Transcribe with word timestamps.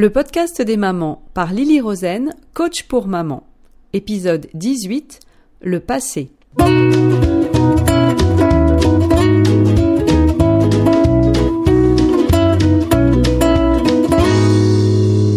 Le 0.00 0.10
podcast 0.10 0.62
des 0.62 0.76
mamans 0.76 1.22
par 1.34 1.52
Lily 1.52 1.80
Rosen, 1.80 2.32
coach 2.54 2.84
pour 2.84 3.08
maman. 3.08 3.42
Épisode 3.92 4.46
18 4.54 5.18
Le 5.60 5.80
passé. 5.80 6.30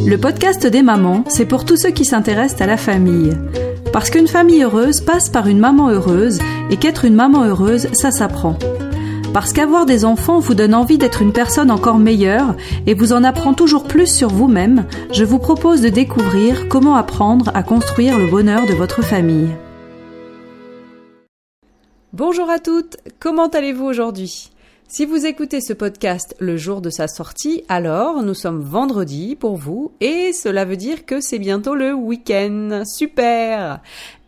Le 0.06 0.16
podcast 0.18 0.68
des 0.68 0.84
mamans, 0.84 1.24
c'est 1.28 1.48
pour 1.48 1.66
tous 1.66 1.78
ceux 1.78 1.90
qui 1.90 2.06
s'intéressent 2.06 2.62
à 2.62 2.68
la 2.68 2.78
famille. 2.78 3.36
Parce 3.92 4.12
qu'une 4.12 4.28
famille 4.28 4.62
heureuse 4.62 5.02
passe 5.02 5.30
par 5.30 5.48
une 5.48 5.58
maman 5.58 5.90
heureuse 5.90 6.38
et 6.70 6.78
qu'être 6.78 7.06
une 7.06 7.16
maman 7.16 7.46
heureuse, 7.46 7.88
ça 7.94 8.12
s'apprend. 8.12 8.60
Parce 9.34 9.54
qu'avoir 9.54 9.86
des 9.86 10.04
enfants 10.04 10.40
vous 10.40 10.56
donne 10.56 10.76
envie 10.76 10.98
d'être 10.98 11.22
une 11.22 11.32
personne 11.32 11.72
encore 11.72 12.00
meilleure 12.00 12.54
et 12.86 12.94
vous 12.94 13.14
en 13.14 13.24
apprend 13.24 13.54
toujours 13.54 13.86
plus 13.86 14.14
sur 14.14 14.28
vous-même, 14.28 14.86
je 15.14 15.24
vous 15.24 15.40
propose 15.40 15.80
de 15.80 15.88
découvrir 15.88 16.68
comment 16.68 16.98
apprendre 16.98 17.50
à 17.54 17.64
construire 17.64 18.18
le 18.18 18.28
bonheur 18.28 18.66
de 18.66 18.74
votre 18.74 19.02
famille. 19.02 19.48
Bonjour 22.12 22.50
à 22.50 22.60
toutes, 22.60 22.98
comment 23.22 23.48
allez-vous 23.48 23.86
aujourd'hui? 23.86 24.52
Si 24.94 25.06
vous 25.06 25.26
écoutez 25.26 25.62
ce 25.62 25.72
podcast 25.72 26.36
le 26.40 26.58
jour 26.58 26.82
de 26.82 26.90
sa 26.90 27.08
sortie, 27.08 27.64
alors 27.70 28.24
nous 28.24 28.34
sommes 28.34 28.60
vendredi 28.60 29.38
pour 29.38 29.56
vous 29.56 29.94
et 30.02 30.34
cela 30.34 30.66
veut 30.66 30.76
dire 30.76 31.06
que 31.06 31.22
c'est 31.22 31.40
bientôt 31.40 31.76
le 31.76 31.94
week-end. 31.94 32.84
Super! 32.86 33.80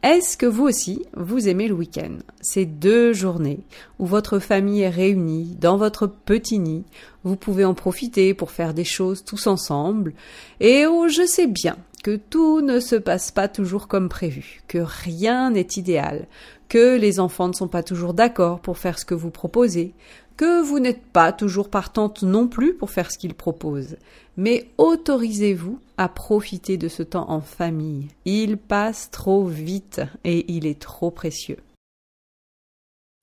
Est-ce 0.03 0.38
que 0.38 0.45
vous 0.45 0.63
aussi, 0.63 1.03
vous 1.17 1.49
aimez 1.49 1.67
le 1.67 1.73
week-end? 1.73 2.20
Ces 2.39 2.66
deux 2.66 3.12
journées 3.12 3.59
où 3.99 4.05
votre 4.05 4.39
famille 4.39 4.84
est 4.84 4.89
réunie 4.89 5.58
dans 5.59 5.76
votre 5.76 6.08
petit 6.08 6.59
nid, 6.59 6.86
vous 7.25 7.36
pouvez 7.36 7.66
en 7.66 7.73
profiter 7.73 8.34
pour 8.34 8.52
faire 8.52 8.73
des 8.73 8.86
choses 8.86 9.25
tous 9.25 9.48
ensemble 9.48 10.14
et 10.61 10.88
où 10.88 11.09
je 11.09 11.25
sais 11.25 11.48
bien 11.48 11.75
que 12.03 12.17
tout 12.17 12.61
ne 12.61 12.80
se 12.80 12.98
passe 12.98 13.31
pas 13.31 13.48
toujours 13.48 13.88
comme 13.88 14.09
prévu, 14.09 14.61
que 14.67 14.77
rien 14.77 15.52
n'est 15.52 15.67
idéal, 15.77 16.27
que 16.67 16.98
les 16.98 17.20
enfants 17.20 17.48
ne 17.48 17.53
sont 17.53 17.67
pas 17.67 17.81
toujours 17.81 18.14
d'accord 18.14 18.59
pour 18.59 18.77
faire 18.77 19.00
ce 19.00 19.05
que 19.05 19.14
vous 19.14 19.30
proposez, 19.30 19.94
que 20.38 20.62
vous 20.64 20.80
n'êtes 20.80 21.03
pas 21.03 21.31
toujours 21.31 21.70
partante 21.70 22.23
non 22.23 22.48
plus 22.48 22.73
pour 22.73 22.89
faire 22.89 23.12
ce 23.12 23.17
qu'il 23.17 23.34
propose, 23.34 23.98
mais 24.38 24.70
autorisez-vous 24.78 25.80
à 25.98 26.09
profiter 26.09 26.78
de 26.78 26.88
ce 26.88 27.03
temps 27.03 27.30
en 27.30 27.42
famille. 27.42 28.08
Il 28.26 28.58
passe 28.58 29.11
trop 29.11 29.45
vite 29.45 30.02
et 30.23 30.52
il 30.52 30.66
est 30.66 30.80
trop 30.80 31.11
précieux. 31.11 31.59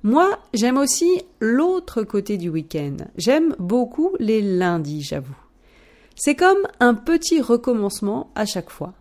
Moi, 0.02 0.38
j'aime 0.54 0.78
aussi 0.78 1.22
l'autre 1.40 2.02
côté 2.02 2.38
du 2.38 2.48
week-end. 2.48 2.96
J'aime 3.16 3.54
beaucoup 3.58 4.12
les 4.18 4.40
lundis, 4.40 5.02
j'avoue. 5.02 5.36
C'est 6.16 6.34
comme 6.34 6.66
un 6.80 6.94
petit 6.94 7.40
recommencement 7.40 8.30
à 8.34 8.46
chaque 8.46 8.70
fois. 8.70 8.94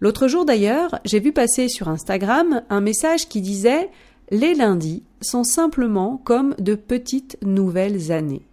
L'autre 0.00 0.28
jour 0.28 0.44
d'ailleurs, 0.44 1.00
j'ai 1.04 1.18
vu 1.18 1.32
passer 1.32 1.68
sur 1.68 1.88
Instagram 1.88 2.62
un 2.70 2.80
message 2.80 3.28
qui 3.28 3.40
disait 3.40 3.90
les 4.30 4.54
lundis 4.54 5.02
sont 5.20 5.44
simplement 5.44 6.20
comme 6.24 6.54
de 6.58 6.74
petites 6.74 7.38
nouvelles 7.42 8.12
années. 8.12 8.46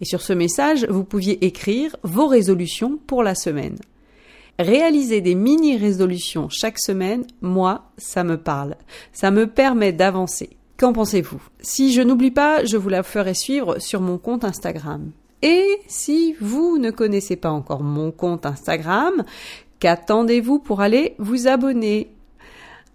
Et 0.00 0.04
sur 0.04 0.20
ce 0.20 0.32
message, 0.32 0.86
vous 0.88 1.04
pouviez 1.04 1.44
écrire 1.44 1.96
vos 2.02 2.26
résolutions 2.26 2.98
pour 3.06 3.22
la 3.22 3.34
semaine. 3.34 3.78
Réaliser 4.58 5.20
des 5.20 5.34
mini-résolutions 5.34 6.48
chaque 6.50 6.78
semaine, 6.78 7.24
moi, 7.40 7.90
ça 7.98 8.24
me 8.24 8.36
parle. 8.36 8.76
Ça 9.12 9.30
me 9.30 9.46
permet 9.46 9.92
d'avancer. 9.92 10.50
Qu'en 10.78 10.92
pensez-vous? 10.92 11.40
Si 11.60 11.92
je 11.92 12.02
n'oublie 12.02 12.30
pas, 12.30 12.64
je 12.64 12.76
vous 12.76 12.90
la 12.90 13.02
ferai 13.02 13.34
suivre 13.34 13.78
sur 13.78 14.00
mon 14.00 14.18
compte 14.18 14.44
Instagram. 14.44 15.10
Et 15.42 15.78
si 15.86 16.34
vous 16.40 16.78
ne 16.78 16.90
connaissez 16.90 17.36
pas 17.36 17.50
encore 17.50 17.82
mon 17.82 18.10
compte 18.10 18.46
Instagram, 18.46 19.24
qu'attendez-vous 19.78 20.58
pour 20.58 20.80
aller 20.80 21.14
vous 21.18 21.48
abonner? 21.48 22.10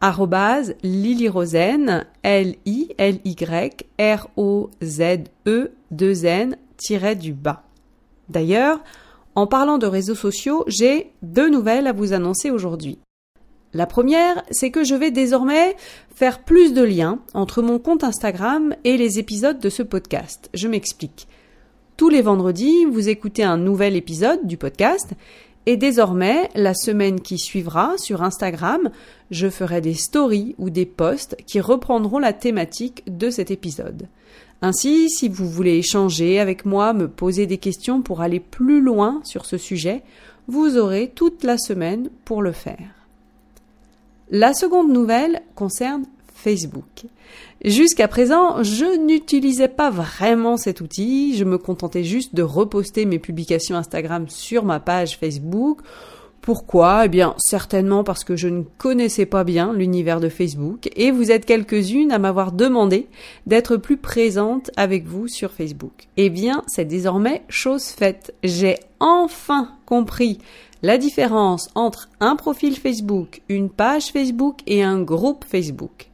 Arrobase 0.02 0.76
Lily 0.84 1.30
Rosen, 1.30 2.06
L-I-L-Y-R-O-Z-E 2.24 2.92
2 5.92 6.26
N 6.26 6.58
du 7.20 7.34
bas. 7.34 7.64
D'ailleurs, 8.30 8.84
en 9.36 9.48
parlant 9.48 9.78
de 9.78 9.88
réseaux 9.88 10.16
sociaux, 10.16 10.64
j'ai 10.68 11.12
deux 11.22 11.50
nouvelles 11.50 11.88
à 11.88 11.94
vous 11.94 12.14
annoncer 12.14 12.52
aujourd'hui. 12.52 13.00
La 13.74 13.86
première, 13.86 14.44
c'est 14.52 14.72
que 14.72 14.84
je 14.84 14.96
vais 14.96 15.12
désormais 15.12 15.78
faire 16.14 16.44
plus 16.44 16.74
de 16.74 16.82
liens 16.82 17.20
entre 17.34 17.62
mon 17.62 17.80
compte 17.80 18.04
Instagram 18.04 18.76
et 18.84 18.98
les 18.98 19.20
épisodes 19.20 19.60
de 19.60 19.70
ce 19.70 19.84
podcast. 19.84 20.50
Je 20.54 20.68
m'explique. 20.68 21.28
Tous 21.96 22.10
les 22.10 22.22
vendredis, 22.22 22.86
vous 22.86 23.08
écoutez 23.08 23.44
un 23.44 23.58
nouvel 23.58 23.96
épisode 23.96 24.46
du 24.46 24.58
podcast 24.58 25.14
et 25.66 25.78
désormais, 25.78 26.50
la 26.56 26.74
semaine 26.74 27.22
qui 27.22 27.38
suivra 27.38 27.94
sur 27.98 28.24
Instagram, 28.24 28.90
je 29.30 29.50
ferai 29.50 29.80
des 29.80 29.94
stories 29.94 30.56
ou 30.58 30.70
des 30.70 30.88
posts 30.88 31.38
qui 31.46 31.60
reprendront 31.60 32.18
la 32.18 32.34
thématique 32.34 33.04
de 33.06 33.30
cet 33.30 33.52
épisode. 33.52 34.08
Ainsi, 34.64 35.10
si 35.10 35.30
vous 35.30 35.50
voulez 35.50 35.78
échanger 35.78 36.40
avec 36.40 36.66
moi, 36.66 36.94
me 36.94 37.08
poser 37.08 37.46
des 37.46 37.58
questions 37.58 38.02
pour 38.02 38.22
aller 38.22 38.40
plus 38.40 38.82
loin 38.82 39.22
sur 39.24 39.46
ce 39.46 39.58
sujet, 39.58 40.04
vous 40.48 40.78
aurez 40.78 41.12
toute 41.14 41.44
la 41.44 41.58
semaine 41.58 42.10
pour 42.26 42.42
le 42.42 42.52
faire. 42.52 42.90
La 44.32 44.54
seconde 44.54 44.92
nouvelle 44.92 45.42
concerne 45.56 46.06
Facebook. 46.42 47.06
Jusqu'à 47.64 48.08
présent, 48.08 48.64
je 48.64 49.00
n'utilisais 49.06 49.68
pas 49.68 49.92
vraiment 49.92 50.58
cet 50.58 50.82
outil, 50.82 51.38
je 51.38 51.46
me 51.46 51.58
contentais 51.58 52.04
juste 52.04 52.34
de 52.34 52.44
reposter 52.44 53.06
mes 53.06 53.20
publications 53.20 53.76
Instagram 53.76 54.28
sur 54.28 54.66
ma 54.66 54.80
page 54.80 55.18
Facebook. 55.18 55.80
Pourquoi? 56.42 57.06
Eh 57.06 57.08
bien, 57.08 57.36
certainement 57.38 58.04
parce 58.04 58.24
que 58.24 58.36
je 58.36 58.48
ne 58.48 58.64
connaissais 58.80 59.28
pas 59.28 59.44
bien 59.44 59.74
l'univers 59.74 60.20
de 60.20 60.28
Facebook 60.28 60.90
et 60.96 61.12
vous 61.12 61.30
êtes 61.30 61.46
quelques-unes 61.46 62.12
à 62.12 62.18
m'avoir 62.18 62.52
demandé 62.52 63.08
d'être 63.46 63.78
plus 63.78 63.98
présente 63.98 64.72
avec 64.76 65.06
vous 65.06 65.28
sur 65.28 65.52
Facebook. 65.52 66.08
Eh 66.18 66.32
bien, 66.32 66.64
c'est 66.66 66.86
désormais 66.86 67.44
chose 67.48 67.86
faite. 67.86 68.34
J'ai 68.44 68.78
enfin 69.00 69.70
compris 69.86 70.40
la 70.82 70.98
différence 70.98 71.70
entre 71.76 72.10
un 72.20 72.36
profil 72.36 72.76
Facebook, 72.76 73.42
une 73.48 73.70
page 73.70 74.12
Facebook 74.12 74.62
et 74.66 74.82
un 74.82 75.00
groupe 75.00 75.46
Facebook. 75.48 76.11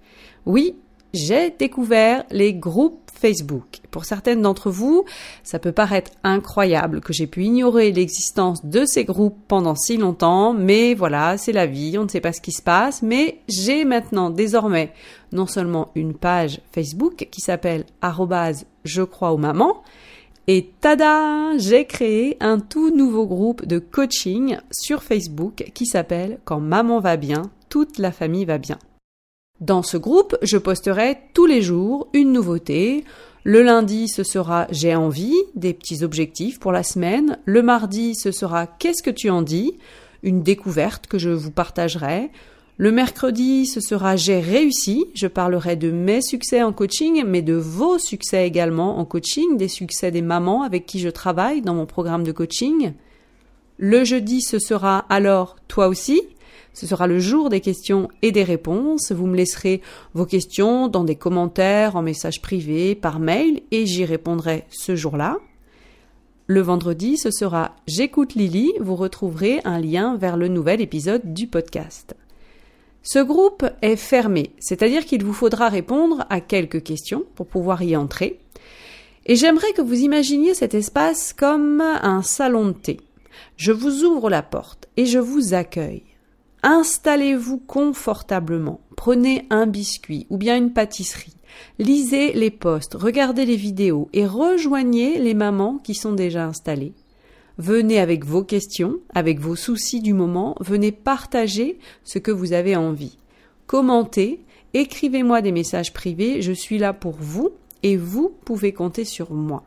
Oui, 0.47 0.77
j'ai 1.13 1.49
découvert 1.49 2.23
les 2.31 2.53
groupes 2.53 3.01
Facebook. 3.13 3.81
Pour 3.91 4.05
certaines 4.05 4.41
d'entre 4.41 4.71
vous, 4.71 5.03
ça 5.43 5.59
peut 5.59 5.73
paraître 5.73 6.11
incroyable 6.23 7.01
que 7.01 7.11
j'ai 7.11 7.27
pu 7.27 7.43
ignorer 7.43 7.91
l'existence 7.91 8.63
de 8.63 8.85
ces 8.85 9.03
groupes 9.03 9.37
pendant 9.49 9.75
si 9.75 9.97
longtemps, 9.97 10.53
mais 10.53 10.93
voilà, 10.93 11.37
c'est 11.37 11.51
la 11.51 11.65
vie, 11.65 11.97
on 11.97 12.03
ne 12.03 12.09
sait 12.09 12.21
pas 12.21 12.31
ce 12.31 12.39
qui 12.39 12.53
se 12.53 12.61
passe, 12.61 13.01
mais 13.01 13.41
j'ai 13.49 13.83
maintenant 13.83 14.29
désormais 14.29 14.93
non 15.33 15.47
seulement 15.47 15.89
une 15.95 16.13
page 16.13 16.61
Facebook 16.71 17.27
qui 17.29 17.41
s'appelle 17.41 17.83
je 18.85 19.01
crois 19.01 19.33
aux 19.33 19.37
mamans, 19.37 19.83
et 20.47 20.71
tada, 20.79 21.57
j'ai 21.57 21.83
créé 21.83 22.37
un 22.39 22.59
tout 22.59 22.95
nouveau 22.95 23.27
groupe 23.27 23.65
de 23.65 23.79
coaching 23.79 24.59
sur 24.71 25.03
Facebook 25.03 25.71
qui 25.73 25.85
s'appelle 25.85 26.39
Quand 26.45 26.61
maman 26.61 27.01
va 27.01 27.17
bien, 27.17 27.41
toute 27.67 27.97
la 27.97 28.13
famille 28.13 28.45
va 28.45 28.57
bien. 28.57 28.79
Dans 29.59 29.81
ce 29.81 29.97
groupe, 29.97 30.37
je 30.43 30.57
posterai 30.57 31.17
tous 31.33 31.47
les 31.47 31.63
jours 31.63 32.09
une 32.13 32.31
nouveauté. 32.31 33.03
Le 33.43 33.63
lundi, 33.63 34.07
ce 34.07 34.21
sera 34.21 34.67
J'ai 34.69 34.93
envie, 34.93 35.33
des 35.55 35.73
petits 35.73 36.03
objectifs 36.03 36.59
pour 36.59 36.71
la 36.71 36.83
semaine. 36.83 37.39
Le 37.45 37.63
mardi, 37.63 38.13
ce 38.13 38.31
sera 38.31 38.67
Qu'est-ce 38.67 39.01
que 39.01 39.09
tu 39.09 39.31
en 39.31 39.41
dis? 39.41 39.73
Une 40.21 40.43
découverte 40.43 41.07
que 41.07 41.17
je 41.17 41.31
vous 41.31 41.49
partagerai. 41.49 42.29
Le 42.77 42.91
mercredi, 42.91 43.65
ce 43.65 43.81
sera 43.81 44.15
J'ai 44.15 44.41
réussi. 44.41 45.07
Je 45.15 45.25
parlerai 45.25 45.75
de 45.75 45.89
mes 45.89 46.21
succès 46.21 46.61
en 46.61 46.71
coaching, 46.71 47.23
mais 47.25 47.41
de 47.41 47.55
vos 47.55 47.97
succès 47.97 48.45
également 48.45 48.99
en 48.99 49.05
coaching, 49.05 49.57
des 49.57 49.69
succès 49.69 50.11
des 50.11 50.21
mamans 50.21 50.61
avec 50.61 50.85
qui 50.85 50.99
je 50.99 51.09
travaille 51.09 51.61
dans 51.61 51.73
mon 51.73 51.87
programme 51.87 52.23
de 52.23 52.31
coaching. 52.31 52.93
Le 53.79 54.03
jeudi, 54.03 54.41
ce 54.41 54.59
sera 54.59 54.99
alors 55.09 55.55
Toi 55.67 55.87
aussi? 55.87 56.21
Ce 56.77 56.85
sera 56.85 57.07
le 57.07 57.17
jour 57.17 57.49
des 57.49 57.59
questions 57.59 58.07
et 58.21 58.31
des 58.31 58.43
réponses. 58.43 59.11
Vous 59.11 59.25
me 59.25 59.35
laisserez 59.35 59.81
vos 60.13 60.27
questions 60.27 60.87
dans 60.87 61.03
des 61.03 61.15
commentaires, 61.15 61.95
en 61.95 62.03
message 62.03 62.39
privé, 62.39 62.93
par 62.93 63.19
mail, 63.19 63.63
et 63.71 63.87
j'y 63.87 64.05
répondrai 64.05 64.63
ce 64.69 64.95
jour-là. 64.95 65.37
Le 66.45 66.61
vendredi, 66.61 67.17
ce 67.17 67.31
sera 67.31 67.75
J'écoute 67.87 68.35
Lily. 68.35 68.73
Vous 68.79 68.95
retrouverez 68.95 69.59
un 69.65 69.79
lien 69.79 70.17
vers 70.17 70.37
le 70.37 70.49
nouvel 70.49 70.79
épisode 70.79 71.33
du 71.33 71.47
podcast. 71.47 72.15
Ce 73.01 73.17
groupe 73.17 73.65
est 73.81 73.95
fermé, 73.95 74.51
c'est-à-dire 74.59 75.07
qu'il 75.07 75.25
vous 75.25 75.33
faudra 75.33 75.69
répondre 75.69 76.27
à 76.29 76.41
quelques 76.41 76.83
questions 76.83 77.23
pour 77.33 77.47
pouvoir 77.47 77.81
y 77.81 77.95
entrer. 77.95 78.39
Et 79.25 79.35
j'aimerais 79.35 79.73
que 79.73 79.81
vous 79.81 80.01
imaginiez 80.01 80.53
cet 80.53 80.75
espace 80.75 81.33
comme 81.33 81.81
un 81.81 82.21
salon 82.21 82.67
de 82.67 82.73
thé. 82.73 82.99
Je 83.55 83.71
vous 83.71 84.03
ouvre 84.03 84.29
la 84.29 84.43
porte 84.43 84.87
et 84.95 85.07
je 85.07 85.17
vous 85.17 85.55
accueille. 85.55 86.03
Installez-vous 86.63 87.59
confortablement, 87.59 88.81
prenez 88.95 89.45
un 89.51 89.67
biscuit 89.67 90.25
ou 90.29 90.37
bien 90.37 90.57
une 90.57 90.73
pâtisserie, 90.73 91.35
lisez 91.77 92.33
les 92.33 92.49
posts, 92.49 92.95
regardez 92.95 93.45
les 93.45 93.55
vidéos 93.55 94.09
et 94.11 94.25
rejoignez 94.25 95.19
les 95.19 95.35
mamans 95.35 95.77
qui 95.77 95.93
sont 95.93 96.13
déjà 96.13 96.45
installées. 96.45 96.93
Venez 97.59 97.99
avec 97.99 98.25
vos 98.25 98.43
questions, 98.43 98.97
avec 99.13 99.39
vos 99.39 99.55
soucis 99.55 100.01
du 100.01 100.13
moment, 100.13 100.55
venez 100.59 100.91
partager 100.91 101.77
ce 102.03 102.17
que 102.17 102.31
vous 102.31 102.53
avez 102.53 102.75
envie. 102.75 103.17
Commentez, 103.67 104.43
écrivez-moi 104.73 105.41
des 105.41 105.51
messages 105.51 105.93
privés, 105.93 106.41
je 106.41 106.53
suis 106.53 106.79
là 106.79 106.93
pour 106.93 107.15
vous 107.19 107.51
et 107.83 107.97
vous 107.97 108.35
pouvez 108.45 108.73
compter 108.73 109.05
sur 109.05 109.31
moi. 109.31 109.63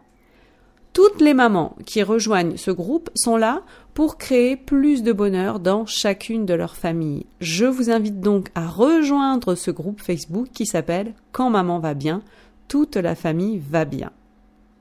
Toutes 0.92 1.20
les 1.20 1.34
mamans 1.34 1.76
qui 1.86 2.02
rejoignent 2.02 2.56
ce 2.56 2.72
groupe 2.72 3.10
sont 3.14 3.36
là 3.36 3.62
pour 3.94 4.18
créer 4.18 4.56
plus 4.56 5.04
de 5.04 5.12
bonheur 5.12 5.60
dans 5.60 5.86
chacune 5.86 6.46
de 6.46 6.54
leurs 6.54 6.76
familles. 6.76 7.26
Je 7.40 7.64
vous 7.64 7.90
invite 7.90 8.20
donc 8.20 8.48
à 8.56 8.66
rejoindre 8.66 9.54
ce 9.54 9.70
groupe 9.70 10.00
Facebook 10.00 10.48
qui 10.52 10.66
s'appelle 10.66 11.14
Quand 11.30 11.48
maman 11.48 11.78
va 11.78 11.94
bien, 11.94 12.22
toute 12.66 12.96
la 12.96 13.14
famille 13.14 13.60
va 13.70 13.84
bien. 13.84 14.10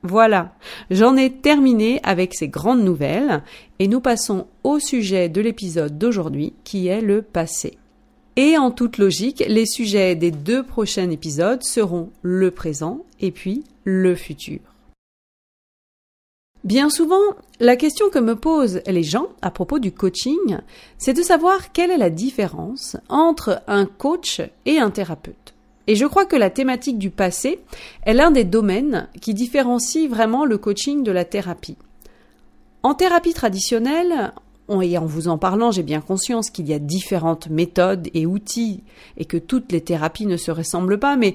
Voilà, 0.02 0.54
j'en 0.90 1.16
ai 1.16 1.30
terminé 1.30 2.00
avec 2.02 2.34
ces 2.34 2.48
grandes 2.48 2.82
nouvelles 2.82 3.42
et 3.78 3.86
nous 3.86 4.00
passons 4.00 4.46
au 4.64 4.78
sujet 4.78 5.28
de 5.28 5.40
l'épisode 5.40 5.98
d'aujourd'hui 5.98 6.54
qui 6.64 6.88
est 6.88 7.02
le 7.02 7.22
passé. 7.22 7.76
Et 8.36 8.56
en 8.56 8.70
toute 8.70 8.98
logique, 8.98 9.44
les 9.46 9.66
sujets 9.66 10.16
des 10.16 10.30
deux 10.30 10.62
prochains 10.62 11.10
épisodes 11.10 11.62
seront 11.62 12.10
le 12.22 12.50
présent 12.50 13.04
et 13.20 13.30
puis 13.30 13.64
le 13.84 14.14
futur. 14.14 14.60
Bien 16.62 16.90
souvent, 16.90 17.22
la 17.58 17.76
question 17.76 18.10
que 18.10 18.18
me 18.18 18.36
posent 18.36 18.82
les 18.86 19.02
gens 19.02 19.28
à 19.40 19.50
propos 19.50 19.78
du 19.78 19.92
coaching, 19.92 20.58
c'est 20.98 21.14
de 21.14 21.22
savoir 21.22 21.72
quelle 21.72 21.90
est 21.90 21.96
la 21.96 22.10
différence 22.10 22.98
entre 23.08 23.62
un 23.66 23.86
coach 23.86 24.42
et 24.66 24.78
un 24.78 24.90
thérapeute. 24.90 25.54
Et 25.86 25.96
je 25.96 26.04
crois 26.04 26.26
que 26.26 26.36
la 26.36 26.50
thématique 26.50 26.98
du 26.98 27.10
passé 27.10 27.60
est 28.04 28.12
l'un 28.12 28.30
des 28.30 28.44
domaines 28.44 29.08
qui 29.22 29.32
différencie 29.32 30.08
vraiment 30.08 30.44
le 30.44 30.58
coaching 30.58 31.02
de 31.02 31.12
la 31.12 31.24
thérapie. 31.24 31.78
En 32.82 32.94
thérapie 32.94 33.34
traditionnelle, 33.34 34.32
et 34.82 34.98
en 34.98 35.06
vous 35.06 35.28
en 35.28 35.38
parlant, 35.38 35.70
j'ai 35.72 35.82
bien 35.82 36.00
conscience 36.00 36.50
qu'il 36.50 36.68
y 36.68 36.74
a 36.74 36.78
différentes 36.78 37.48
méthodes 37.48 38.08
et 38.14 38.26
outils 38.26 38.84
et 39.16 39.24
que 39.24 39.36
toutes 39.36 39.72
les 39.72 39.80
thérapies 39.80 40.26
ne 40.26 40.36
se 40.36 40.50
ressemblent 40.50 41.00
pas, 41.00 41.16
mais 41.16 41.34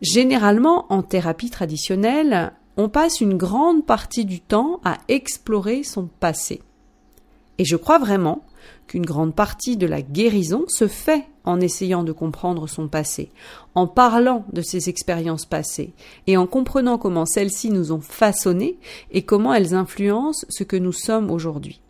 généralement 0.00 0.86
en 0.92 1.02
thérapie 1.02 1.50
traditionnelle, 1.50 2.52
on 2.76 2.88
passe 2.88 3.20
une 3.20 3.36
grande 3.36 3.86
partie 3.86 4.24
du 4.24 4.40
temps 4.40 4.80
à 4.84 4.98
explorer 5.08 5.82
son 5.82 6.08
passé. 6.20 6.60
Et 7.58 7.64
je 7.64 7.76
crois 7.76 7.98
vraiment 7.98 8.44
qu'une 8.86 9.06
grande 9.06 9.34
partie 9.34 9.76
de 9.76 9.86
la 9.86 10.02
guérison 10.02 10.64
se 10.68 10.88
fait 10.88 11.26
en 11.44 11.60
essayant 11.60 12.02
de 12.02 12.12
comprendre 12.12 12.66
son 12.68 12.88
passé, 12.88 13.30
en 13.74 13.86
parlant 13.86 14.44
de 14.52 14.62
ses 14.62 14.88
expériences 14.88 15.46
passées, 15.46 15.92
et 16.26 16.36
en 16.36 16.46
comprenant 16.46 16.98
comment 16.98 17.26
celles-ci 17.26 17.70
nous 17.70 17.92
ont 17.92 18.00
façonnés 18.00 18.78
et 19.10 19.22
comment 19.22 19.54
elles 19.54 19.74
influencent 19.74 20.46
ce 20.48 20.64
que 20.64 20.76
nous 20.76 20.92
sommes 20.92 21.30
aujourd'hui. 21.30 21.80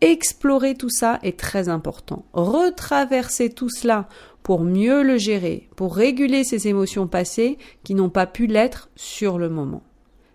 Explorer 0.00 0.76
tout 0.76 0.90
ça 0.90 1.18
est 1.24 1.38
très 1.38 1.68
important. 1.68 2.24
Retraverser 2.32 3.50
tout 3.50 3.68
cela 3.68 4.08
pour 4.44 4.60
mieux 4.60 5.02
le 5.02 5.18
gérer, 5.18 5.68
pour 5.74 5.96
réguler 5.96 6.44
ses 6.44 6.68
émotions 6.68 7.08
passées 7.08 7.58
qui 7.82 7.94
n'ont 7.94 8.08
pas 8.08 8.26
pu 8.26 8.46
l'être 8.46 8.90
sur 8.94 9.38
le 9.38 9.48
moment 9.48 9.82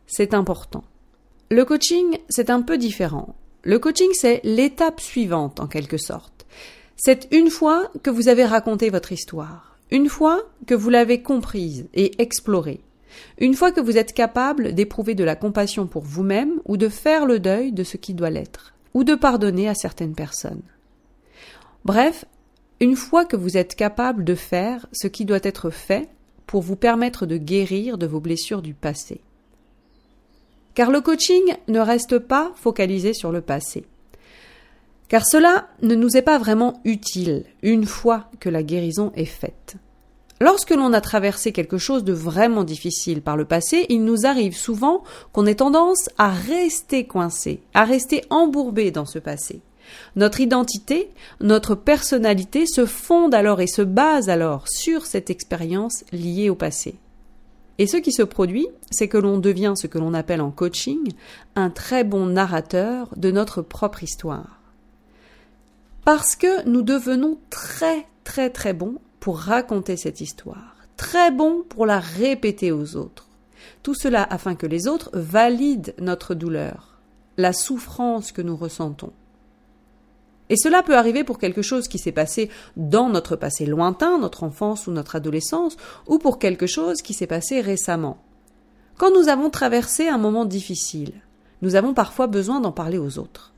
c'est 0.07 0.33
important. 0.33 0.83
Le 1.51 1.65
coaching, 1.65 2.17
c'est 2.29 2.49
un 2.49 2.61
peu 2.61 2.77
différent. 2.77 3.35
Le 3.63 3.79
coaching, 3.79 4.09
c'est 4.13 4.41
l'étape 4.43 4.99
suivante, 4.99 5.59
en 5.59 5.67
quelque 5.67 5.97
sorte. 5.97 6.45
C'est 6.95 7.27
une 7.31 7.49
fois 7.49 7.89
que 8.01 8.09
vous 8.09 8.27
avez 8.27 8.45
raconté 8.45 8.89
votre 8.89 9.11
histoire, 9.11 9.77
une 9.91 10.09
fois 10.09 10.41
que 10.67 10.75
vous 10.75 10.89
l'avez 10.89 11.21
comprise 11.21 11.87
et 11.93 12.21
explorée, 12.21 12.81
une 13.39 13.53
fois 13.53 13.71
que 13.71 13.81
vous 13.81 13.97
êtes 13.97 14.13
capable 14.13 14.73
d'éprouver 14.73 15.15
de 15.15 15.23
la 15.23 15.35
compassion 15.35 15.87
pour 15.87 16.03
vous-même 16.03 16.59
ou 16.65 16.77
de 16.77 16.89
faire 16.89 17.25
le 17.25 17.39
deuil 17.39 17.71
de 17.71 17.83
ce 17.83 17.97
qui 17.97 18.13
doit 18.13 18.29
l'être, 18.29 18.73
ou 18.93 19.03
de 19.03 19.15
pardonner 19.15 19.67
à 19.67 19.75
certaines 19.75 20.15
personnes. 20.15 20.61
Bref, 21.85 22.25
une 22.79 22.95
fois 22.95 23.25
que 23.25 23.35
vous 23.35 23.57
êtes 23.57 23.75
capable 23.75 24.23
de 24.23 24.35
faire 24.35 24.87
ce 24.91 25.07
qui 25.07 25.25
doit 25.25 25.39
être 25.43 25.69
fait 25.69 26.09
pour 26.47 26.61
vous 26.61 26.75
permettre 26.75 27.25
de 27.25 27.37
guérir 27.37 27.97
de 27.97 28.05
vos 28.05 28.19
blessures 28.19 28.61
du 28.61 28.73
passé. 28.73 29.21
Car 30.75 30.91
le 30.91 31.01
coaching 31.01 31.55
ne 31.67 31.79
reste 31.79 32.17
pas 32.17 32.51
focalisé 32.55 33.13
sur 33.13 33.31
le 33.31 33.41
passé. 33.41 33.85
Car 35.07 35.25
cela 35.25 35.67
ne 35.81 35.95
nous 35.95 36.17
est 36.17 36.23
pas 36.23 36.39
vraiment 36.39 36.81
utile 36.85 37.43
une 37.61 37.85
fois 37.85 38.25
que 38.39 38.49
la 38.49 38.63
guérison 38.63 39.11
est 39.15 39.25
faite. 39.25 39.75
Lorsque 40.41 40.71
l'on 40.71 40.91
a 40.91 41.01
traversé 41.01 41.51
quelque 41.51 41.77
chose 41.77 42.03
de 42.03 42.11
vraiment 42.11 42.63
difficile 42.63 43.21
par 43.21 43.37
le 43.37 43.45
passé, 43.45 43.85
il 43.89 44.03
nous 44.03 44.25
arrive 44.25 44.57
souvent 44.57 45.03
qu'on 45.31 45.45
ait 45.45 45.55
tendance 45.55 46.09
à 46.17 46.29
rester 46.29 47.05
coincé, 47.05 47.61
à 47.73 47.85
rester 47.85 48.23
embourbé 48.29 48.91
dans 48.91 49.05
ce 49.05 49.19
passé. 49.19 49.61
Notre 50.15 50.41
identité, 50.41 51.11
notre 51.39 51.75
personnalité 51.75 52.65
se 52.65 52.85
fondent 52.85 53.35
alors 53.35 53.61
et 53.61 53.67
se 53.67 53.81
basent 53.81 54.29
alors 54.29 54.65
sur 54.67 55.05
cette 55.05 55.29
expérience 55.29 56.03
liée 56.11 56.49
au 56.49 56.55
passé. 56.55 56.95
Et 57.79 57.87
ce 57.87 57.97
qui 57.97 58.11
se 58.11 58.23
produit, 58.23 58.67
c'est 58.91 59.07
que 59.07 59.17
l'on 59.17 59.37
devient 59.37 59.73
ce 59.75 59.87
que 59.87 59.97
l'on 59.97 60.13
appelle 60.13 60.41
en 60.41 60.51
coaching 60.51 61.11
un 61.55 61.69
très 61.69 62.03
bon 62.03 62.27
narrateur 62.27 63.09
de 63.15 63.31
notre 63.31 63.61
propre 63.61 64.03
histoire. 64.03 64.61
Parce 66.05 66.35
que 66.35 66.67
nous 66.67 66.81
devenons 66.81 67.39
très 67.49 68.05
très 68.23 68.49
très 68.49 68.73
bons 68.73 68.95
pour 69.19 69.39
raconter 69.39 69.97
cette 69.97 70.21
histoire, 70.21 70.75
très 70.97 71.31
bons 71.31 71.63
pour 71.67 71.85
la 71.85 71.99
répéter 71.99 72.71
aux 72.71 72.95
autres. 72.95 73.27
Tout 73.81 73.93
cela 73.95 74.23
afin 74.23 74.55
que 74.55 74.67
les 74.67 74.87
autres 74.87 75.09
valident 75.13 75.93
notre 75.99 76.35
douleur, 76.35 76.99
la 77.37 77.53
souffrance 77.53 78.31
que 78.31 78.41
nous 78.41 78.55
ressentons. 78.55 79.13
Et 80.53 80.55
cela 80.55 80.83
peut 80.83 80.95
arriver 80.95 81.23
pour 81.23 81.39
quelque 81.39 81.63
chose 81.63 81.87
qui 81.87 81.97
s'est 81.97 82.11
passé 82.11 82.47
dans 82.77 83.09
notre 83.09 83.35
passé 83.35 83.65
lointain, 83.65 84.19
notre 84.19 84.43
enfance 84.43 84.85
ou 84.85 84.91
notre 84.91 85.15
adolescence, 85.15 85.77
ou 86.05 86.19
pour 86.19 86.37
quelque 86.37 86.67
chose 86.67 87.01
qui 87.01 87.15
s'est 87.15 87.25
passé 87.25 87.59
récemment. 87.59 88.19
Quand 88.97 89.09
nous 89.09 89.29
avons 89.29 89.49
traversé 89.49 90.07
un 90.07 90.19
moment 90.19 90.45
difficile, 90.45 91.13
nous 91.63 91.73
avons 91.73 91.95
parfois 91.95 92.27
besoin 92.27 92.59
d'en 92.59 92.71
parler 92.71 92.99
aux 92.99 93.17
autres. 93.17 93.51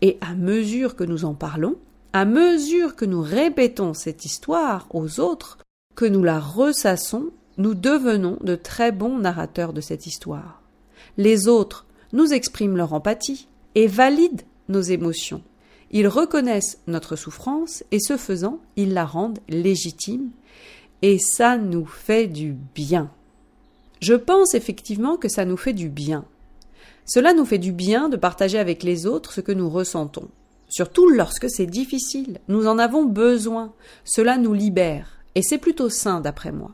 Et 0.00 0.18
à 0.20 0.34
mesure 0.34 0.96
que 0.96 1.04
nous 1.04 1.24
en 1.24 1.34
parlons, 1.34 1.76
à 2.12 2.24
mesure 2.24 2.96
que 2.96 3.04
nous 3.04 3.22
répétons 3.22 3.94
cette 3.94 4.24
histoire 4.24 4.88
aux 4.90 5.20
autres, 5.20 5.58
que 5.94 6.06
nous 6.06 6.24
la 6.24 6.40
ressassons, 6.40 7.30
nous 7.56 7.74
devenons 7.74 8.38
de 8.40 8.56
très 8.56 8.90
bons 8.90 9.16
narrateurs 9.16 9.72
de 9.72 9.80
cette 9.80 10.08
histoire. 10.08 10.60
Les 11.18 11.46
autres 11.46 11.86
nous 12.12 12.32
expriment 12.32 12.78
leur 12.78 12.94
empathie 12.94 13.46
et 13.76 13.86
valident 13.86 14.42
nos 14.68 14.82
émotions. 14.82 15.44
Ils 15.92 16.08
reconnaissent 16.08 16.78
notre 16.86 17.16
souffrance 17.16 17.84
et 17.90 18.00
ce 18.00 18.16
faisant, 18.16 18.60
ils 18.76 18.94
la 18.94 19.04
rendent 19.04 19.40
légitime 19.48 20.30
et 21.02 21.18
ça 21.18 21.58
nous 21.58 21.86
fait 21.86 22.26
du 22.26 22.56
bien. 22.74 23.10
Je 24.00 24.14
pense 24.14 24.54
effectivement 24.54 25.16
que 25.16 25.28
ça 25.28 25.44
nous 25.44 25.56
fait 25.56 25.72
du 25.72 25.88
bien. 25.88 26.24
Cela 27.04 27.34
nous 27.34 27.44
fait 27.44 27.58
du 27.58 27.72
bien 27.72 28.08
de 28.08 28.16
partager 28.16 28.58
avec 28.58 28.82
les 28.82 29.06
autres 29.06 29.32
ce 29.32 29.40
que 29.40 29.52
nous 29.52 29.68
ressentons. 29.68 30.28
Surtout 30.68 31.08
lorsque 31.08 31.50
c'est 31.50 31.66
difficile. 31.66 32.40
Nous 32.48 32.66
en 32.66 32.78
avons 32.78 33.04
besoin. 33.04 33.72
Cela 34.04 34.38
nous 34.38 34.54
libère. 34.54 35.18
Et 35.34 35.42
c'est 35.42 35.58
plutôt 35.58 35.88
sain 35.88 36.20
d'après 36.20 36.52
moi. 36.52 36.72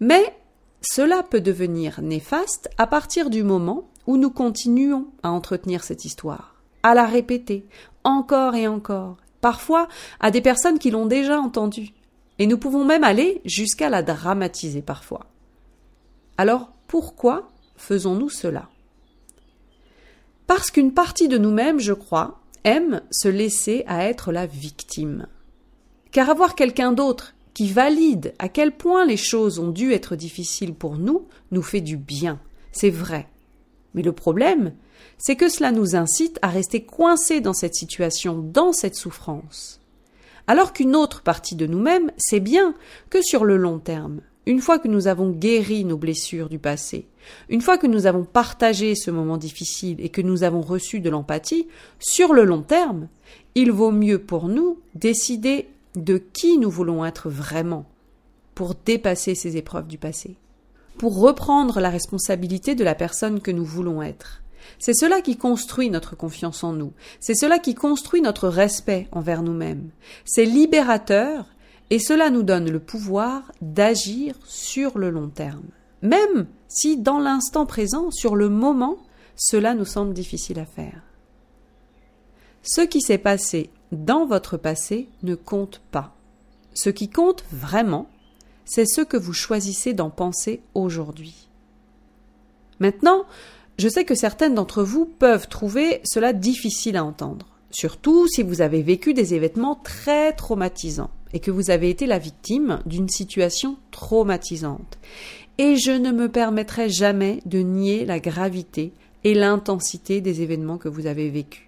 Mais 0.00 0.34
cela 0.82 1.22
peut 1.22 1.40
devenir 1.40 2.00
néfaste 2.00 2.70
à 2.78 2.86
partir 2.86 3.30
du 3.30 3.42
moment 3.42 3.88
où 4.06 4.16
nous 4.16 4.30
continuons 4.30 5.06
à 5.22 5.30
entretenir 5.30 5.84
cette 5.84 6.04
histoire, 6.04 6.56
à 6.82 6.94
la 6.94 7.04
répéter, 7.04 7.66
encore 8.04 8.54
et 8.54 8.66
encore, 8.66 9.16
parfois 9.40 9.88
à 10.20 10.30
des 10.30 10.40
personnes 10.40 10.78
qui 10.78 10.90
l'ont 10.90 11.06
déjà 11.06 11.38
entendue, 11.38 11.92
et 12.38 12.46
nous 12.46 12.58
pouvons 12.58 12.84
même 12.84 13.04
aller 13.04 13.40
jusqu'à 13.44 13.90
la 13.90 14.02
dramatiser 14.02 14.82
parfois. 14.82 15.26
Alors 16.38 16.72
pourquoi 16.88 17.50
faisons-nous 17.76 18.30
cela? 18.30 18.68
Parce 20.46 20.70
qu'une 20.70 20.92
partie 20.92 21.28
de 21.28 21.38
nous-mêmes, 21.38 21.78
je 21.78 21.92
crois, 21.92 22.40
aime 22.64 23.02
se 23.10 23.28
laisser 23.28 23.84
à 23.86 24.06
être 24.06 24.32
la 24.32 24.46
victime. 24.46 25.26
Car 26.12 26.28
avoir 26.28 26.54
quelqu'un 26.54 26.92
d'autre 26.92 27.34
qui 27.54 27.68
valide 27.68 28.34
à 28.38 28.48
quel 28.48 28.72
point 28.72 29.04
les 29.04 29.16
choses 29.16 29.58
ont 29.58 29.70
dû 29.70 29.92
être 29.92 30.16
difficiles 30.16 30.74
pour 30.74 30.96
nous 30.96 31.26
nous 31.50 31.62
fait 31.62 31.80
du 31.80 31.96
bien, 31.96 32.40
c'est 32.72 32.90
vrai. 32.90 33.28
Mais 33.94 34.02
le 34.02 34.12
problème, 34.12 34.72
c'est 35.18 35.36
que 35.36 35.48
cela 35.48 35.72
nous 35.72 35.96
incite 35.96 36.38
à 36.42 36.48
rester 36.48 36.84
coincés 36.84 37.40
dans 37.40 37.52
cette 37.52 37.74
situation, 37.74 38.38
dans 38.38 38.72
cette 38.72 38.94
souffrance. 38.94 39.80
Alors 40.46 40.72
qu'une 40.72 40.96
autre 40.96 41.22
partie 41.22 41.56
de 41.56 41.66
nous-mêmes 41.66 42.10
sait 42.16 42.40
bien 42.40 42.74
que 43.08 43.22
sur 43.22 43.44
le 43.44 43.56
long 43.56 43.78
terme, 43.78 44.20
une 44.46 44.60
fois 44.60 44.78
que 44.78 44.88
nous 44.88 45.06
avons 45.06 45.30
guéri 45.30 45.84
nos 45.84 45.98
blessures 45.98 46.48
du 46.48 46.58
passé, 46.58 47.06
une 47.48 47.60
fois 47.60 47.78
que 47.78 47.86
nous 47.86 48.06
avons 48.06 48.24
partagé 48.24 48.94
ce 48.94 49.10
moment 49.10 49.36
difficile 49.36 49.96
et 50.00 50.08
que 50.08 50.22
nous 50.22 50.42
avons 50.42 50.62
reçu 50.62 51.00
de 51.00 51.10
l'empathie, 51.10 51.68
sur 51.98 52.32
le 52.32 52.44
long 52.44 52.62
terme, 52.62 53.08
il 53.54 53.70
vaut 53.70 53.92
mieux 53.92 54.18
pour 54.18 54.48
nous 54.48 54.78
décider 54.94 55.68
de 55.94 56.18
qui 56.18 56.58
nous 56.58 56.70
voulons 56.70 57.04
être 57.04 57.28
vraiment 57.28 57.84
pour 58.54 58.74
dépasser 58.74 59.34
ces 59.34 59.56
épreuves 59.56 59.86
du 59.86 59.98
passé, 59.98 60.36
pour 60.98 61.18
reprendre 61.18 61.80
la 61.80 61.90
responsabilité 61.90 62.74
de 62.74 62.84
la 62.84 62.94
personne 62.94 63.40
que 63.40 63.50
nous 63.50 63.64
voulons 63.64 64.02
être, 64.02 64.42
C'est 64.78 64.94
cela 64.94 65.20
qui 65.20 65.36
construit 65.36 65.90
notre 65.90 66.16
confiance 66.16 66.64
en 66.64 66.72
nous. 66.72 66.92
C'est 67.18 67.34
cela 67.34 67.58
qui 67.58 67.74
construit 67.74 68.22
notre 68.22 68.48
respect 68.48 69.08
envers 69.12 69.42
nous-mêmes. 69.42 69.90
C'est 70.24 70.44
libérateur 70.44 71.46
et 71.90 71.98
cela 71.98 72.30
nous 72.30 72.42
donne 72.42 72.70
le 72.70 72.78
pouvoir 72.78 73.52
d'agir 73.60 74.34
sur 74.44 74.98
le 74.98 75.10
long 75.10 75.28
terme. 75.28 75.68
Même 76.02 76.46
si 76.68 76.96
dans 76.96 77.18
l'instant 77.18 77.66
présent, 77.66 78.10
sur 78.10 78.36
le 78.36 78.48
moment, 78.48 78.98
cela 79.36 79.74
nous 79.74 79.84
semble 79.84 80.14
difficile 80.14 80.58
à 80.58 80.66
faire. 80.66 81.02
Ce 82.62 82.82
qui 82.82 83.00
s'est 83.00 83.18
passé 83.18 83.70
dans 83.92 84.26
votre 84.26 84.56
passé 84.56 85.08
ne 85.22 85.34
compte 85.34 85.82
pas. 85.90 86.14
Ce 86.74 86.90
qui 86.90 87.08
compte 87.08 87.44
vraiment, 87.50 88.08
c'est 88.70 88.86
ce 88.86 89.00
que 89.00 89.16
vous 89.16 89.32
choisissez 89.32 89.94
d'en 89.94 90.10
penser 90.10 90.60
aujourd'hui. 90.74 91.48
Maintenant, 92.78 93.24
je 93.80 93.88
sais 93.88 94.04
que 94.04 94.14
certaines 94.14 94.54
d'entre 94.54 94.84
vous 94.84 95.06
peuvent 95.06 95.48
trouver 95.48 96.00
cela 96.04 96.32
difficile 96.32 96.96
à 96.96 97.04
entendre, 97.04 97.48
surtout 97.72 98.28
si 98.28 98.44
vous 98.44 98.60
avez 98.60 98.82
vécu 98.82 99.12
des 99.12 99.34
événements 99.34 99.74
très 99.74 100.32
traumatisants 100.34 101.10
et 101.32 101.40
que 101.40 101.50
vous 101.50 101.72
avez 101.72 101.90
été 101.90 102.06
la 102.06 102.20
victime 102.20 102.80
d'une 102.86 103.08
situation 103.08 103.76
traumatisante. 103.90 104.98
Et 105.58 105.74
je 105.74 105.90
ne 105.90 106.12
me 106.12 106.28
permettrai 106.28 106.88
jamais 106.90 107.40
de 107.46 107.58
nier 107.58 108.04
la 108.04 108.20
gravité 108.20 108.92
et 109.24 109.34
l'intensité 109.34 110.20
des 110.20 110.42
événements 110.42 110.78
que 110.78 110.88
vous 110.88 111.06
avez 111.06 111.28
vécus. 111.28 111.66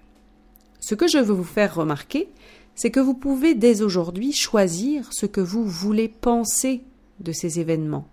Ce 0.79 0.95
que 0.95 1.09
je 1.09 1.19
veux 1.19 1.35
vous 1.35 1.43
faire 1.43 1.75
remarquer, 1.75 2.29
c'est 2.77 2.93
que 2.93 3.01
vous 3.01 3.15
pouvez 3.15 3.57
dès 3.57 3.83
aujourd'hui 3.83 4.33
choisir 4.33 5.13
ce 5.13 5.27
que 5.27 5.41
vous 5.41 5.65
voulez 5.65 6.07
penser 6.07 6.85
de 7.23 7.33
ces 7.33 7.61
événements 7.61 8.07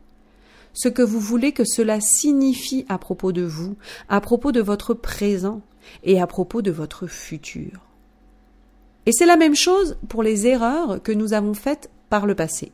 ce 0.73 0.89
que 0.89 1.01
vous 1.01 1.19
voulez 1.19 1.51
que 1.51 1.63
cela 1.65 1.99
signifie 1.99 2.85
à 2.89 2.97
propos 2.97 3.31
de 3.31 3.43
vous, 3.43 3.75
à 4.07 4.21
propos 4.21 4.51
de 4.51 4.61
votre 4.61 4.93
présent 4.93 5.61
et 6.03 6.21
à 6.21 6.27
propos 6.27 6.61
de 6.61 6.71
votre 6.71 7.07
futur. 7.07 7.81
Et 9.05 9.11
c'est 9.11 9.25
la 9.25 9.37
même 9.37 9.55
chose 9.55 9.97
pour 10.07 10.23
les 10.23 10.45
erreurs 10.47 11.01
que 11.01 11.11
nous 11.11 11.33
avons 11.33 11.53
faites 11.53 11.89
par 12.09 12.25
le 12.25 12.35
passé. 12.35 12.71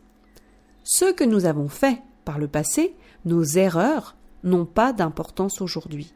Ce 0.83 1.11
que 1.13 1.23
nous 1.23 1.45
avons 1.45 1.69
fait 1.69 2.01
par 2.25 2.39
le 2.39 2.47
passé, 2.47 2.93
nos 3.25 3.43
erreurs, 3.43 4.15
n'ont 4.43 4.65
pas 4.65 4.93
d'importance 4.93 5.61
aujourd'hui. 5.61 6.13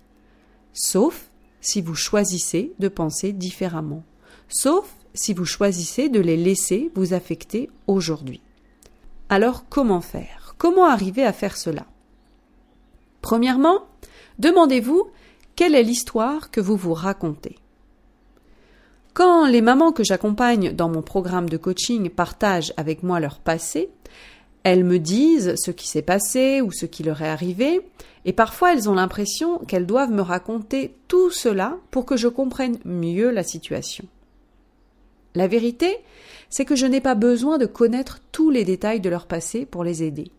Sauf 0.73 1.29
si 1.61 1.81
vous 1.81 1.95
choisissez 1.95 2.73
de 2.79 2.87
penser 2.87 3.33
différemment. 3.33 4.03
Sauf 4.49 4.93
si 5.13 5.33
vous 5.33 5.45
choisissez 5.45 6.09
de 6.09 6.19
les 6.19 6.37
laisser 6.37 6.91
vous 6.93 7.13
affecter 7.13 7.69
aujourd'hui. 7.87 8.41
Alors 9.29 9.69
comment 9.69 10.01
faire? 10.01 10.55
Comment 10.57 10.85
arriver 10.85 11.23
à 11.23 11.33
faire 11.33 11.55
cela? 11.55 11.85
Premièrement, 13.21 13.85
demandez-vous 14.39 15.07
quelle 15.55 15.75
est 15.75 15.83
l'histoire 15.83 16.49
que 16.49 16.59
vous 16.59 16.75
vous 16.75 16.95
racontez? 16.95 17.57
Quand 19.13 19.45
les 19.45 19.61
mamans 19.61 19.91
que 19.91 20.03
j'accompagne 20.03 20.73
dans 20.73 20.89
mon 20.89 21.03
programme 21.03 21.47
de 21.47 21.57
coaching 21.57 22.09
partagent 22.09 22.73
avec 22.75 23.03
moi 23.03 23.19
leur 23.19 23.39
passé, 23.39 23.89
elles 24.63 24.83
me 24.83 24.97
disent 24.97 25.53
ce 25.57 25.71
qui 25.71 25.87
s'est 25.87 26.01
passé 26.01 26.61
ou 26.61 26.71
ce 26.71 26.85
qui 26.87 27.03
leur 27.03 27.21
est 27.21 27.27
arrivé, 27.27 27.81
et 28.25 28.33
parfois 28.33 28.73
elles 28.73 28.89
ont 28.89 28.95
l'impression 28.95 29.59
qu'elles 29.59 29.85
doivent 29.85 30.11
me 30.11 30.21
raconter 30.21 30.95
tout 31.07 31.29
cela 31.29 31.77
pour 31.91 32.05
que 32.05 32.17
je 32.17 32.27
comprenne 32.27 32.79
mieux 32.83 33.29
la 33.29 33.43
situation. 33.43 34.05
La 35.35 35.47
vérité, 35.47 35.97
c'est 36.49 36.65
que 36.65 36.75
je 36.75 36.85
n'ai 36.85 37.01
pas 37.01 37.15
besoin 37.15 37.57
de 37.57 37.65
connaître 37.65 38.19
tous 38.31 38.49
les 38.49 38.63
détails 38.63 39.01
de 39.01 39.09
leur 39.09 39.27
passé 39.27 39.65
pour 39.65 39.83
les 39.83 40.03
aider. 40.03 40.31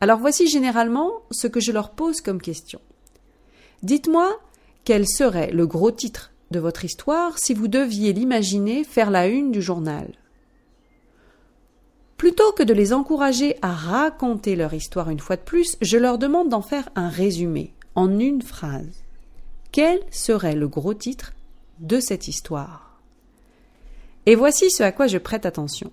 Alors 0.00 0.18
voici 0.18 0.48
généralement 0.48 1.12
ce 1.30 1.46
que 1.46 1.60
je 1.60 1.72
leur 1.72 1.90
pose 1.90 2.20
comme 2.20 2.40
question. 2.40 2.80
Dites-moi 3.82 4.38
quel 4.84 5.08
serait 5.08 5.50
le 5.50 5.66
gros 5.66 5.90
titre 5.90 6.30
de 6.50 6.58
votre 6.58 6.84
histoire 6.84 7.38
si 7.38 7.54
vous 7.54 7.68
deviez 7.68 8.12
l'imaginer 8.12 8.84
faire 8.84 9.10
la 9.10 9.26
une 9.26 9.50
du 9.50 9.62
journal? 9.62 10.12
Plutôt 12.18 12.52
que 12.52 12.62
de 12.62 12.74
les 12.74 12.92
encourager 12.92 13.56
à 13.62 13.72
raconter 13.72 14.56
leur 14.56 14.74
histoire 14.74 15.08
une 15.08 15.20
fois 15.20 15.36
de 15.36 15.42
plus, 15.42 15.76
je 15.80 15.96
leur 15.96 16.18
demande 16.18 16.50
d'en 16.50 16.62
faire 16.62 16.88
un 16.96 17.08
résumé, 17.08 17.74
en 17.94 18.18
une 18.18 18.42
phrase. 18.42 19.04
Quel 19.72 20.00
serait 20.10 20.54
le 20.54 20.68
gros 20.68 20.94
titre 20.94 21.32
de 21.80 21.98
cette 21.98 22.28
histoire? 22.28 22.83
Et 24.26 24.34
voici 24.34 24.70
ce 24.70 24.82
à 24.82 24.92
quoi 24.92 25.06
je 25.06 25.18
prête 25.18 25.46
attention. 25.46 25.92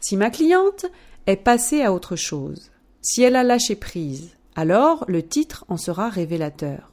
Si 0.00 0.16
ma 0.16 0.30
cliente 0.30 0.86
est 1.26 1.36
passée 1.36 1.82
à 1.82 1.92
autre 1.92 2.16
chose, 2.16 2.70
si 3.02 3.22
elle 3.22 3.36
a 3.36 3.42
lâché 3.42 3.74
prise, 3.74 4.30
alors 4.54 5.04
le 5.08 5.22
titre 5.22 5.64
en 5.68 5.76
sera 5.76 6.08
révélateur. 6.08 6.90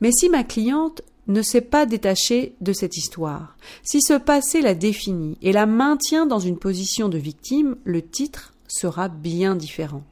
Mais 0.00 0.12
si 0.12 0.28
ma 0.28 0.44
cliente 0.44 1.02
ne 1.26 1.42
s'est 1.42 1.60
pas 1.60 1.86
détachée 1.86 2.54
de 2.60 2.72
cette 2.72 2.96
histoire, 2.96 3.56
si 3.82 4.00
ce 4.00 4.14
passé 4.14 4.60
la 4.62 4.74
définit 4.74 5.38
et 5.42 5.52
la 5.52 5.66
maintient 5.66 6.26
dans 6.26 6.38
une 6.38 6.58
position 6.58 7.08
de 7.08 7.18
victime, 7.18 7.76
le 7.84 8.02
titre 8.02 8.54
sera 8.68 9.08
bien 9.08 9.56
différent. 9.56 10.02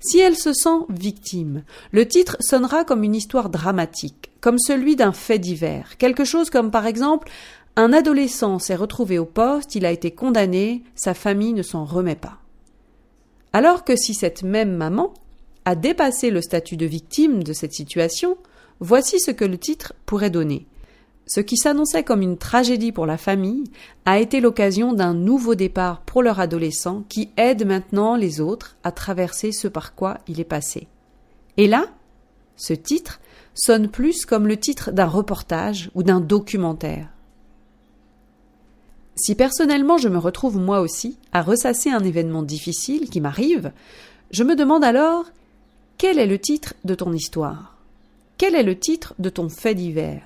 Si 0.00 0.18
elle 0.18 0.36
se 0.36 0.52
sent 0.52 0.84
victime, 0.88 1.64
le 1.90 2.06
titre 2.06 2.36
sonnera 2.40 2.84
comme 2.84 3.02
une 3.02 3.14
histoire 3.14 3.48
dramatique, 3.48 4.30
comme 4.40 4.58
celui 4.58 4.94
d'un 4.94 5.12
fait 5.12 5.38
divers, 5.38 5.96
quelque 5.96 6.24
chose 6.24 6.50
comme 6.50 6.70
par 6.70 6.86
exemple 6.86 7.30
un 7.76 7.92
adolescent 7.92 8.58
s'est 8.58 8.74
retrouvé 8.74 9.18
au 9.18 9.26
poste, 9.26 9.74
il 9.74 9.84
a 9.84 9.92
été 9.92 10.10
condamné, 10.10 10.82
sa 10.94 11.12
famille 11.12 11.52
ne 11.52 11.62
s'en 11.62 11.84
remet 11.84 12.16
pas. 12.16 12.38
Alors 13.52 13.84
que 13.84 13.96
si 13.96 14.14
cette 14.14 14.42
même 14.42 14.74
maman 14.74 15.12
a 15.66 15.74
dépassé 15.74 16.30
le 16.30 16.40
statut 16.40 16.76
de 16.76 16.86
victime 16.86 17.42
de 17.42 17.52
cette 17.52 17.74
situation, 17.74 18.38
voici 18.80 19.20
ce 19.20 19.30
que 19.30 19.44
le 19.44 19.58
titre 19.58 19.92
pourrait 20.06 20.30
donner. 20.30 20.66
Ce 21.26 21.40
qui 21.40 21.56
s'annonçait 21.56 22.04
comme 22.04 22.22
une 22.22 22.38
tragédie 22.38 22.92
pour 22.92 23.04
la 23.04 23.18
famille 23.18 23.64
a 24.04 24.20
été 24.20 24.40
l'occasion 24.40 24.92
d'un 24.92 25.12
nouveau 25.12 25.54
départ 25.54 26.02
pour 26.02 26.22
leur 26.22 26.38
adolescent 26.38 27.02
qui 27.08 27.30
aide 27.36 27.66
maintenant 27.66 28.14
les 28.14 28.40
autres 28.40 28.76
à 28.84 28.92
traverser 28.92 29.52
ce 29.52 29.68
par 29.68 29.94
quoi 29.94 30.18
il 30.28 30.40
est 30.40 30.44
passé. 30.44 30.86
Et 31.56 31.66
là, 31.66 31.86
ce 32.56 32.74
titre 32.74 33.20
sonne 33.54 33.88
plus 33.88 34.24
comme 34.24 34.46
le 34.46 34.56
titre 34.56 34.92
d'un 34.92 35.06
reportage 35.06 35.90
ou 35.94 36.02
d'un 36.02 36.20
documentaire. 36.20 37.15
Si 39.16 39.34
personnellement 39.34 39.96
je 39.96 40.08
me 40.08 40.18
retrouve 40.18 40.58
moi 40.58 40.80
aussi 40.80 41.18
à 41.32 41.42
ressasser 41.42 41.90
un 41.90 42.04
événement 42.04 42.42
difficile 42.42 43.08
qui 43.08 43.22
m'arrive, 43.22 43.72
je 44.30 44.44
me 44.44 44.54
demande 44.54 44.84
alors 44.84 45.24
quel 45.96 46.18
est 46.18 46.26
le 46.26 46.38
titre 46.38 46.74
de 46.84 46.94
ton 46.94 47.14
histoire? 47.14 47.78
Quel 48.36 48.54
est 48.54 48.62
le 48.62 48.78
titre 48.78 49.14
de 49.18 49.30
ton 49.30 49.48
fait 49.48 49.74
divers? 49.74 50.22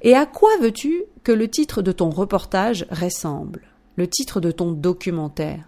Et 0.00 0.14
à 0.14 0.24
quoi 0.24 0.50
veux-tu 0.60 1.04
que 1.22 1.32
le 1.32 1.48
titre 1.48 1.82
de 1.82 1.92
ton 1.92 2.08
reportage 2.08 2.86
ressemble 2.90 3.62
Le 3.96 4.08
titre 4.08 4.40
de 4.40 4.50
ton 4.50 4.72
documentaire? 4.72 5.64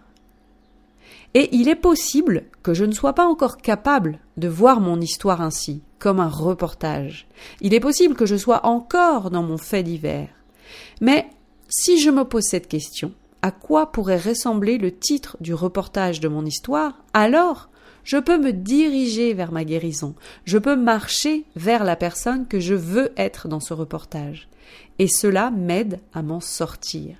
Et 1.35 1.55
il 1.55 1.69
est 1.69 1.75
possible 1.75 2.45
que 2.63 2.73
je 2.73 2.85
ne 2.85 2.91
sois 2.91 3.13
pas 3.13 3.27
encore 3.27 3.57
capable 3.57 4.19
de 4.37 4.47
voir 4.47 4.79
mon 4.79 4.99
histoire 4.99 5.41
ainsi, 5.41 5.83
comme 5.99 6.19
un 6.19 6.27
reportage. 6.27 7.27
Il 7.61 7.75
est 7.75 7.79
possible 7.79 8.15
que 8.15 8.25
je 8.25 8.35
sois 8.35 8.65
encore 8.65 9.29
dans 9.29 9.43
mon 9.43 9.59
fait 9.59 9.83
divers. 9.83 10.29
Mais 11.01 11.27
si 11.69 11.99
je 12.01 12.09
me 12.09 12.23
pose 12.23 12.43
cette 12.43 12.67
question, 12.67 13.13
à 13.41 13.51
quoi 13.51 13.91
pourrait 13.91 14.17
ressembler 14.17 14.77
le 14.77 14.91
titre 14.91 15.37
du 15.39 15.53
reportage 15.53 16.19
de 16.19 16.27
mon 16.27 16.45
histoire, 16.45 17.03
alors 17.13 17.69
je 18.03 18.17
peux 18.17 18.39
me 18.39 18.51
diriger 18.51 19.33
vers 19.33 19.51
ma 19.51 19.63
guérison, 19.63 20.15
je 20.45 20.57
peux 20.57 20.75
marcher 20.75 21.45
vers 21.55 21.83
la 21.83 21.95
personne 21.95 22.47
que 22.47 22.59
je 22.59 22.73
veux 22.73 23.11
être 23.17 23.47
dans 23.47 23.59
ce 23.59 23.73
reportage, 23.73 24.49
et 24.97 25.07
cela 25.07 25.51
m'aide 25.51 25.99
à 26.11 26.23
m'en 26.23 26.39
sortir. 26.39 27.17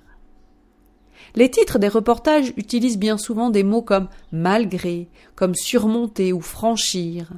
Les 1.36 1.48
titres 1.48 1.78
des 1.78 1.88
reportages 1.88 2.52
utilisent 2.56 2.98
bien 2.98 3.18
souvent 3.18 3.50
des 3.50 3.62
mots 3.62 3.82
comme 3.82 4.08
malgré, 4.32 5.08
comme 5.36 5.54
surmonter 5.54 6.32
ou 6.32 6.40
franchir, 6.40 7.30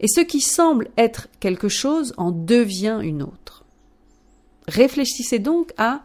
et 0.00 0.08
ce 0.08 0.20
qui 0.20 0.40
semble 0.40 0.88
être 0.96 1.28
quelque 1.38 1.68
chose 1.68 2.12
en 2.16 2.32
devient 2.32 2.98
une 3.02 3.22
autre. 3.22 3.64
Réfléchissez 4.66 5.38
donc 5.38 5.72
à 5.78 6.02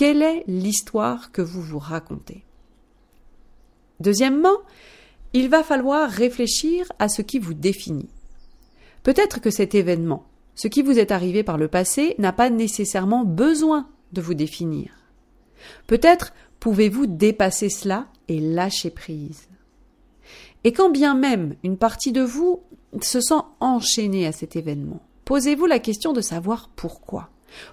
quelle 0.00 0.22
est 0.22 0.44
l'histoire 0.46 1.30
que 1.30 1.42
vous 1.42 1.60
vous 1.60 1.78
racontez? 1.78 2.42
Deuxièmement, 4.00 4.56
il 5.34 5.50
va 5.50 5.62
falloir 5.62 6.08
réfléchir 6.08 6.90
à 6.98 7.10
ce 7.10 7.20
qui 7.20 7.38
vous 7.38 7.52
définit. 7.52 8.08
Peut-être 9.02 9.42
que 9.42 9.50
cet 9.50 9.74
événement, 9.74 10.24
ce 10.54 10.68
qui 10.68 10.80
vous 10.80 10.98
est 10.98 11.10
arrivé 11.10 11.42
par 11.42 11.58
le 11.58 11.68
passé, 11.68 12.14
n'a 12.16 12.32
pas 12.32 12.48
nécessairement 12.48 13.26
besoin 13.26 13.90
de 14.12 14.22
vous 14.22 14.32
définir. 14.32 14.90
Peut-être 15.86 16.32
pouvez-vous 16.60 17.06
dépasser 17.06 17.68
cela 17.68 18.06
et 18.28 18.40
lâcher 18.40 18.88
prise. 18.88 19.48
Et 20.64 20.72
quand 20.72 20.88
bien 20.88 21.12
même 21.12 21.56
une 21.62 21.76
partie 21.76 22.12
de 22.12 22.22
vous 22.22 22.62
se 23.02 23.20
sent 23.20 23.42
enchaînée 23.60 24.26
à 24.26 24.32
cet 24.32 24.56
événement, 24.56 25.02
posez-vous 25.26 25.66
la 25.66 25.78
question 25.78 26.14
de 26.14 26.22
savoir 26.22 26.70
pourquoi. 26.74 27.28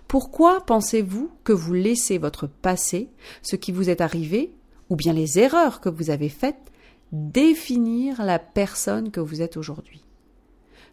Pourquoi 0.07 0.62
pensez-vous 0.62 1.31
que 1.43 1.53
vous 1.53 1.74
laissez 1.74 2.17
votre 2.17 2.48
passé, 2.48 3.10
ce 3.41 3.55
qui 3.55 3.72
vous 3.72 3.89
est 3.89 4.01
arrivé, 4.01 4.51
ou 4.89 4.96
bien 4.96 5.13
les 5.13 5.39
erreurs 5.39 5.81
que 5.81 5.89
vous 5.89 6.10
avez 6.10 6.29
faites, 6.29 6.72
définir 7.12 8.24
la 8.24 8.39
personne 8.39 9.12
que 9.12 9.19
vous 9.19 9.41
êtes 9.41 9.57
aujourd'hui? 9.57 10.03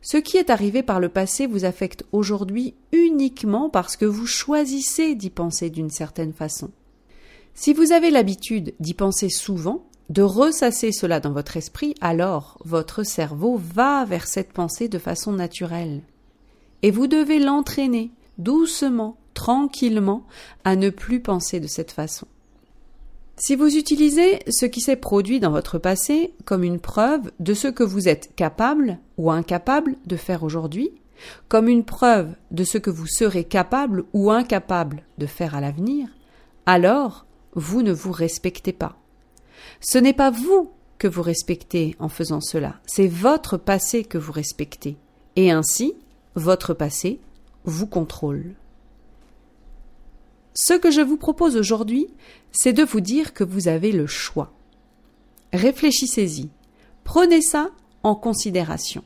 Ce 0.04 0.18
qui 0.18 0.36
est 0.36 0.50
arrivé 0.50 0.82
par 0.82 1.00
le 1.00 1.08
passé 1.08 1.46
vous 1.46 1.64
affecte 1.64 2.04
aujourd'hui 2.12 2.74
uniquement 2.92 3.70
parce 3.70 3.96
que 3.96 4.04
vous 4.04 4.26
choisissez 4.26 5.14
d'y 5.14 5.30
penser 5.30 5.70
d'une 5.70 5.88
certaine 5.88 6.34
façon. 6.34 6.70
Si 7.54 7.72
vous 7.72 7.92
avez 7.92 8.10
l'habitude 8.10 8.74
d'y 8.80 8.92
penser 8.92 9.30
souvent, 9.30 9.86
de 10.10 10.20
ressasser 10.20 10.92
cela 10.92 11.20
dans 11.20 11.32
votre 11.32 11.56
esprit, 11.56 11.94
alors 12.02 12.58
votre 12.64 13.02
cerveau 13.02 13.56
va 13.56 14.04
vers 14.04 14.26
cette 14.26 14.52
pensée 14.52 14.88
de 14.88 14.98
façon 14.98 15.32
naturelle. 15.32 16.02
Et 16.82 16.90
vous 16.90 17.06
devez 17.06 17.38
l'entraîner 17.38 18.10
doucement, 18.38 19.16
tranquillement, 19.34 20.24
à 20.64 20.76
ne 20.76 20.90
plus 20.90 21.20
penser 21.20 21.60
de 21.60 21.66
cette 21.66 21.92
façon. 21.92 22.26
Si 23.36 23.56
vous 23.56 23.76
utilisez 23.76 24.38
ce 24.48 24.64
qui 24.64 24.80
s'est 24.80 24.96
produit 24.96 25.40
dans 25.40 25.50
votre 25.50 25.78
passé 25.78 26.34
comme 26.44 26.62
une 26.62 26.78
preuve 26.78 27.32
de 27.40 27.52
ce 27.52 27.66
que 27.66 27.82
vous 27.82 28.08
êtes 28.08 28.34
capable 28.36 28.98
ou 29.18 29.32
incapable 29.32 29.96
de 30.06 30.16
faire 30.16 30.44
aujourd'hui, 30.44 30.92
comme 31.48 31.68
une 31.68 31.84
preuve 31.84 32.34
de 32.52 32.62
ce 32.62 32.78
que 32.78 32.90
vous 32.90 33.06
serez 33.06 33.44
capable 33.44 34.04
ou 34.12 34.30
incapable 34.30 35.02
de 35.18 35.26
faire 35.26 35.56
à 35.56 35.60
l'avenir, 35.60 36.08
alors 36.66 37.26
vous 37.54 37.82
ne 37.82 37.92
vous 37.92 38.12
respectez 38.12 38.72
pas. 38.72 38.96
Ce 39.80 39.98
n'est 39.98 40.12
pas 40.12 40.30
vous 40.30 40.70
que 40.98 41.08
vous 41.08 41.22
respectez 41.22 41.96
en 41.98 42.08
faisant 42.08 42.40
cela, 42.40 42.76
c'est 42.86 43.08
votre 43.08 43.56
passé 43.56 44.04
que 44.04 44.18
vous 44.18 44.32
respectez. 44.32 44.96
Et 45.34 45.50
ainsi, 45.50 45.94
votre 46.36 46.72
passé 46.72 47.20
vous 47.64 47.86
contrôle. 47.86 48.54
Ce 50.54 50.74
que 50.74 50.90
je 50.90 51.00
vous 51.00 51.16
propose 51.16 51.56
aujourd'hui, 51.56 52.06
c'est 52.52 52.72
de 52.72 52.84
vous 52.84 53.00
dire 53.00 53.34
que 53.34 53.42
vous 53.44 53.68
avez 53.68 53.90
le 53.90 54.06
choix. 54.06 54.52
Réfléchissez-y. 55.52 56.48
Prenez 57.02 57.42
ça 57.42 57.70
en 58.02 58.14
considération. 58.14 59.02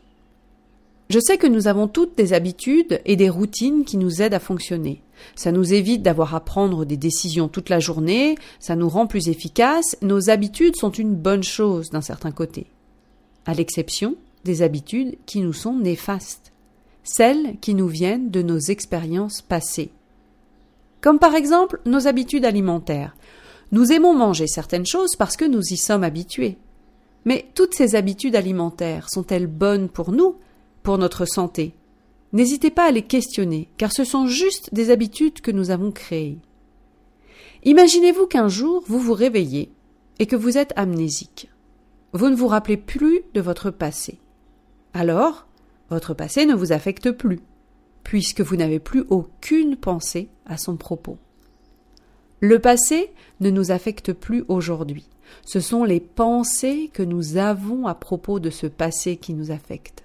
Je 1.09 1.21
sais 1.21 1.39
que 1.39 1.47
nous 1.47 1.69
avons 1.69 1.89
toutes 1.89 2.19
des 2.19 2.35
habitudes 2.35 3.01
et 3.07 3.17
des 3.17 3.31
routines 3.31 3.85
qui 3.85 3.97
nous 3.97 4.21
aident 4.21 4.35
à 4.35 4.41
fonctionner. 4.41 5.03
Ça 5.37 5.53
nous 5.53 5.73
évite 5.73 6.03
d'avoir 6.03 6.35
à 6.35 6.41
prendre 6.41 6.85
des 6.85 6.99
décisions 6.99 7.49
toute 7.49 7.71
la 7.71 7.81
journée, 7.81 8.37
ça 8.61 8.77
nous 8.77 8.91
rend 8.91 9.07
plus 9.07 9.29
efficaces, 9.29 9.97
nos 10.03 10.29
habitudes 10.29 10.77
sont 10.77 10.91
une 10.91 11.15
bonne 11.15 11.43
chose 11.43 11.89
d'un 11.89 12.03
certain 12.03 12.31
côté. 12.31 12.67
À 13.47 13.55
l'exception 13.55 14.17
des 14.45 14.61
habitudes 14.61 15.17
qui 15.25 15.41
nous 15.41 15.55
sont 15.55 15.79
néfastes, 15.79 16.53
celles 17.09 17.59
qui 17.61 17.75
nous 17.75 17.89
viennent 17.89 18.31
de 18.31 18.43
nos 18.43 18.59
expériences 18.59 19.41
passées. 19.41 19.91
Comme 21.01 21.19
par 21.19 21.35
exemple 21.35 21.81
nos 21.87 22.07
habitudes 22.07 22.45
alimentaires. 22.45 23.17
Nous 23.73 23.93
aimons 23.93 24.15
manger 24.15 24.47
certaines 24.47 24.87
choses 24.87 25.17
parce 25.17 25.37
que 25.37 25.45
nous 25.45 25.63
y 25.63 25.77
sommes 25.77 26.05
habitués. 26.05 26.59
Mais 27.25 27.49
toutes 27.55 27.75
ces 27.75 27.95
habitudes 27.95 28.37
alimentaires 28.37 29.09
sont-elles 29.09 29.47
bonnes 29.47 29.89
pour 29.89 30.13
nous, 30.13 30.37
pour 30.83 30.99
notre 30.99 31.25
santé? 31.25 31.75
N'hésitez 32.33 32.71
pas 32.71 32.85
à 32.85 32.91
les 32.91 33.03
questionner, 33.03 33.69
car 33.79 33.91
ce 33.93 34.05
sont 34.05 34.27
juste 34.27 34.73
des 34.75 34.91
habitudes 34.91 35.41
que 35.41 35.51
nous 35.51 35.71
avons 35.71 35.93
créées. 35.93 36.39
Imaginez-vous 37.65 38.27
qu'un 38.27 38.49
jour 38.49 38.85
vous 38.87 39.01
vous 39.01 39.15
réveillez 39.15 39.73
et 40.19 40.27
que 40.27 40.37
vous 40.37 40.59
êtes 40.59 40.75
amnésique. 40.77 41.51
Vous 42.13 42.29
ne 42.29 42.37
vous 42.37 42.49
rappelez 42.49 42.77
plus 42.77 43.23
de 43.35 43.41
votre 43.41 43.71
passé. 43.71 44.19
Alors, 44.93 45.48
votre 45.91 46.15
passé 46.15 46.47
ne 46.47 46.55
vous 46.55 46.73
affecte 46.73 47.11
plus 47.11 47.41
puisque 48.05 48.41
vous 48.41 48.57
n'avez 48.57 48.79
plus 48.79 49.05
aucune 49.11 49.77
pensée 49.77 50.31
à 50.47 50.57
son 50.57 50.77
propos. 50.77 51.19
Le 52.41 52.59
passé 52.59 53.13
ne 53.41 53.51
nous 53.51 53.71
affecte 53.71 54.13
plus 54.13 54.45
aujourd'hui. 54.49 55.09
Ce 55.45 55.61
sont 55.61 55.85
les 55.85 56.01
pensées 56.01 56.91
que 56.93 57.03
nous 57.03 57.37
avons 57.37 57.87
à 57.87 57.95
propos 57.95 58.41
de 58.41 58.49
ce 58.49 58.67
passé 58.67 59.17
qui 59.17 59.35
nous 59.35 59.51
affectent. 59.51 60.05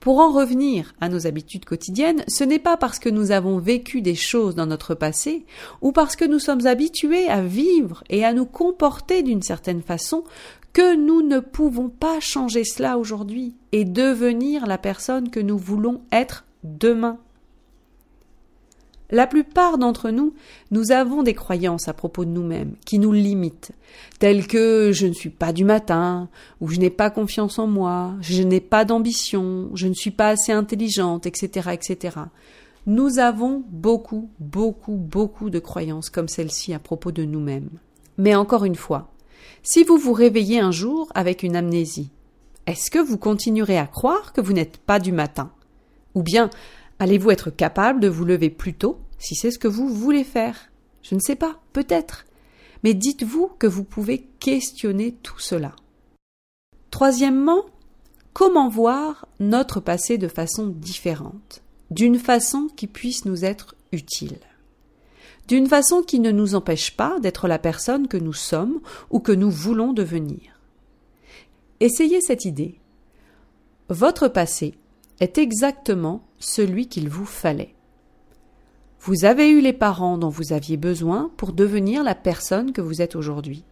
Pour 0.00 0.18
en 0.18 0.32
revenir 0.32 0.94
à 1.02 1.10
nos 1.10 1.26
habitudes 1.26 1.66
quotidiennes, 1.66 2.24
ce 2.26 2.42
n'est 2.42 2.58
pas 2.58 2.78
parce 2.78 2.98
que 2.98 3.10
nous 3.10 3.32
avons 3.32 3.58
vécu 3.58 4.00
des 4.00 4.14
choses 4.14 4.54
dans 4.54 4.64
notre 4.64 4.94
passé 4.94 5.44
ou 5.82 5.92
parce 5.92 6.16
que 6.16 6.24
nous 6.24 6.38
sommes 6.38 6.66
habitués 6.66 7.28
à 7.28 7.42
vivre 7.42 8.02
et 8.08 8.24
à 8.24 8.32
nous 8.32 8.46
comporter 8.46 9.22
d'une 9.22 9.42
certaine 9.42 9.82
façon 9.82 10.24
que 10.72 10.94
nous 10.96 11.22
ne 11.22 11.40
pouvons 11.40 11.88
pas 11.88 12.20
changer 12.20 12.64
cela 12.64 12.98
aujourd'hui 12.98 13.54
et 13.72 13.84
devenir 13.84 14.66
la 14.66 14.78
personne 14.78 15.30
que 15.30 15.40
nous 15.40 15.58
voulons 15.58 16.02
être 16.12 16.44
demain. 16.64 17.18
La 19.12 19.26
plupart 19.26 19.76
d'entre 19.76 20.10
nous, 20.10 20.34
nous 20.70 20.92
avons 20.92 21.24
des 21.24 21.34
croyances 21.34 21.88
à 21.88 21.92
propos 21.92 22.24
de 22.24 22.30
nous-mêmes 22.30 22.76
qui 22.86 23.00
nous 23.00 23.12
limitent, 23.12 23.72
telles 24.20 24.46
que 24.46 24.92
je 24.92 25.08
ne 25.08 25.12
suis 25.12 25.30
pas 25.30 25.52
du 25.52 25.64
matin, 25.64 26.28
ou 26.60 26.68
je 26.68 26.78
n'ai 26.78 26.90
pas 26.90 27.10
confiance 27.10 27.58
en 27.58 27.66
moi, 27.66 28.14
je 28.20 28.44
n'ai 28.44 28.60
pas 28.60 28.84
d'ambition, 28.84 29.70
je 29.74 29.88
ne 29.88 29.94
suis 29.94 30.12
pas 30.12 30.28
assez 30.28 30.52
intelligente, 30.52 31.26
etc., 31.26 31.70
etc. 31.72 32.18
Nous 32.86 33.18
avons 33.18 33.64
beaucoup, 33.68 34.30
beaucoup, 34.38 34.94
beaucoup 34.94 35.50
de 35.50 35.58
croyances 35.58 36.08
comme 36.08 36.28
celle-ci 36.28 36.72
à 36.72 36.78
propos 36.78 37.10
de 37.10 37.24
nous-mêmes. 37.24 37.70
Mais 38.16 38.36
encore 38.36 38.64
une 38.64 38.76
fois, 38.76 39.10
si 39.62 39.84
vous 39.84 39.98
vous 39.98 40.12
réveillez 40.12 40.60
un 40.60 40.70
jour 40.70 41.10
avec 41.14 41.42
une 41.42 41.56
amnésie, 41.56 42.10
est-ce 42.66 42.90
que 42.90 42.98
vous 42.98 43.18
continuerez 43.18 43.78
à 43.78 43.86
croire 43.86 44.32
que 44.32 44.40
vous 44.40 44.52
n'êtes 44.52 44.78
pas 44.78 44.98
du 44.98 45.12
matin? 45.12 45.52
Ou 46.14 46.22
bien 46.22 46.50
allez-vous 46.98 47.30
être 47.30 47.50
capable 47.50 48.00
de 48.00 48.08
vous 48.08 48.24
lever 48.24 48.50
plus 48.50 48.74
tôt 48.74 48.98
si 49.18 49.34
c'est 49.34 49.50
ce 49.50 49.58
que 49.58 49.68
vous 49.68 49.88
voulez 49.88 50.24
faire? 50.24 50.70
Je 51.02 51.14
ne 51.14 51.20
sais 51.20 51.36
pas, 51.36 51.60
peut-être. 51.72 52.26
Mais 52.82 52.94
dites-vous 52.94 53.50
que 53.58 53.66
vous 53.66 53.84
pouvez 53.84 54.26
questionner 54.38 55.12
tout 55.22 55.38
cela. 55.38 55.74
Troisièmement, 56.90 57.64
comment 58.32 58.68
voir 58.68 59.26
notre 59.38 59.80
passé 59.80 60.18
de 60.18 60.28
façon 60.28 60.66
différente, 60.66 61.62
d'une 61.90 62.18
façon 62.18 62.68
qui 62.74 62.86
puisse 62.86 63.24
nous 63.24 63.44
être 63.44 63.74
utile, 63.92 64.38
d'une 65.50 65.66
façon 65.66 66.02
qui 66.02 66.20
ne 66.20 66.30
nous 66.30 66.54
empêche 66.54 66.96
pas 66.96 67.18
d'être 67.18 67.48
la 67.48 67.58
personne 67.58 68.06
que 68.06 68.16
nous 68.16 68.32
sommes 68.32 68.78
ou 69.10 69.18
que 69.18 69.32
nous 69.32 69.50
voulons 69.50 69.92
devenir. 69.92 70.60
Essayez 71.80 72.20
cette 72.20 72.44
idée. 72.44 72.78
Votre 73.88 74.28
passé 74.28 74.74
est 75.18 75.38
exactement 75.38 76.22
celui 76.38 76.86
qu'il 76.86 77.08
vous 77.08 77.24
fallait. 77.24 77.74
Vous 79.00 79.24
avez 79.24 79.50
eu 79.50 79.60
les 79.60 79.72
parents 79.72 80.18
dont 80.18 80.28
vous 80.28 80.52
aviez 80.52 80.76
besoin 80.76 81.32
pour 81.36 81.52
devenir 81.52 82.04
la 82.04 82.14
personne 82.14 82.70
que 82.70 82.80
vous 82.80 83.02
êtes 83.02 83.16
aujourd'hui. 83.16 83.64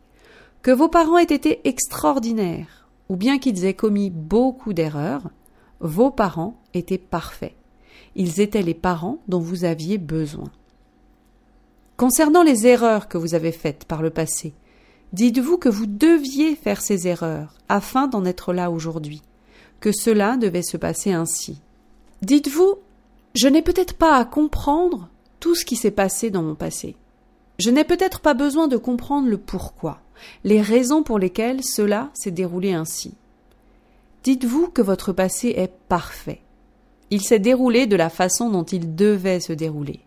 Que 0.62 0.72
vos 0.72 0.88
parents 0.88 1.18
aient 1.18 1.32
été 1.32 1.60
extraordinaires, 1.62 2.88
ou 3.08 3.14
bien 3.14 3.38
qu'ils 3.38 3.64
aient 3.64 3.74
commis 3.74 4.10
beaucoup 4.10 4.72
d'erreurs, 4.72 5.30
vos 5.78 6.10
parents 6.10 6.60
étaient 6.74 6.98
parfaits. 6.98 7.54
Ils 8.16 8.40
étaient 8.40 8.62
les 8.62 8.74
parents 8.74 9.20
dont 9.28 9.38
vous 9.38 9.62
aviez 9.64 9.98
besoin. 9.98 10.50
Concernant 11.98 12.44
les 12.44 12.68
erreurs 12.68 13.08
que 13.08 13.18
vous 13.18 13.34
avez 13.34 13.50
faites 13.50 13.84
par 13.84 14.02
le 14.02 14.10
passé, 14.10 14.54
dites-vous 15.12 15.58
que 15.58 15.68
vous 15.68 15.86
deviez 15.86 16.54
faire 16.54 16.80
ces 16.80 17.08
erreurs 17.08 17.54
afin 17.68 18.06
d'en 18.06 18.24
être 18.24 18.52
là 18.52 18.70
aujourd'hui 18.70 19.20
que 19.80 19.90
cela 19.90 20.36
devait 20.36 20.62
se 20.62 20.76
passer 20.76 21.10
ainsi. 21.12 21.60
Dites-vous, 22.22 22.76
je 23.34 23.48
n'ai 23.48 23.62
peut-être 23.62 23.94
pas 23.94 24.16
à 24.16 24.24
comprendre 24.24 25.08
tout 25.40 25.56
ce 25.56 25.64
qui 25.64 25.74
s'est 25.74 25.90
passé 25.90 26.30
dans 26.30 26.44
mon 26.44 26.54
passé. 26.54 26.94
Je 27.58 27.70
n'ai 27.70 27.82
peut-être 27.82 28.20
pas 28.20 28.34
besoin 28.34 28.68
de 28.68 28.76
comprendre 28.76 29.28
le 29.28 29.36
pourquoi, 29.36 30.00
les 30.44 30.62
raisons 30.62 31.02
pour 31.02 31.18
lesquelles 31.18 31.64
cela 31.64 32.10
s'est 32.14 32.30
déroulé 32.30 32.74
ainsi. 32.74 33.14
Dites-vous 34.22 34.68
que 34.68 34.82
votre 34.82 35.12
passé 35.12 35.48
est 35.48 35.72
parfait. 35.88 36.42
Il 37.10 37.22
s'est 37.22 37.40
déroulé 37.40 37.88
de 37.88 37.96
la 37.96 38.08
façon 38.08 38.50
dont 38.50 38.62
il 38.62 38.94
devait 38.94 39.40
se 39.40 39.52
dérouler, 39.52 39.98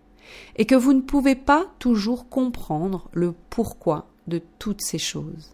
et 0.57 0.65
que 0.65 0.75
vous 0.75 0.93
ne 0.93 1.01
pouvez 1.01 1.35
pas 1.35 1.65
toujours 1.79 2.29
comprendre 2.29 3.09
le 3.13 3.33
pourquoi 3.49 4.07
de 4.27 4.41
toutes 4.59 4.81
ces 4.81 4.99
choses. 4.99 5.53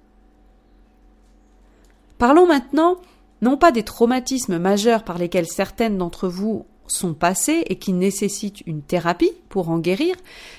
Parlons 2.17 2.47
maintenant 2.47 2.97
non 3.41 3.57
pas 3.57 3.71
des 3.71 3.83
traumatismes 3.83 4.57
majeurs 4.57 5.03
par 5.03 5.17
lesquels 5.17 5.47
certaines 5.47 5.97
d'entre 5.97 6.27
vous 6.27 6.65
sont 6.87 7.13
passées 7.13 7.63
et 7.67 7.75
qui 7.75 7.93
nécessitent 7.93 8.61
une 8.65 8.81
thérapie 8.81 9.33
pour 9.49 9.69
en 9.69 9.77
guérir, 9.77 10.15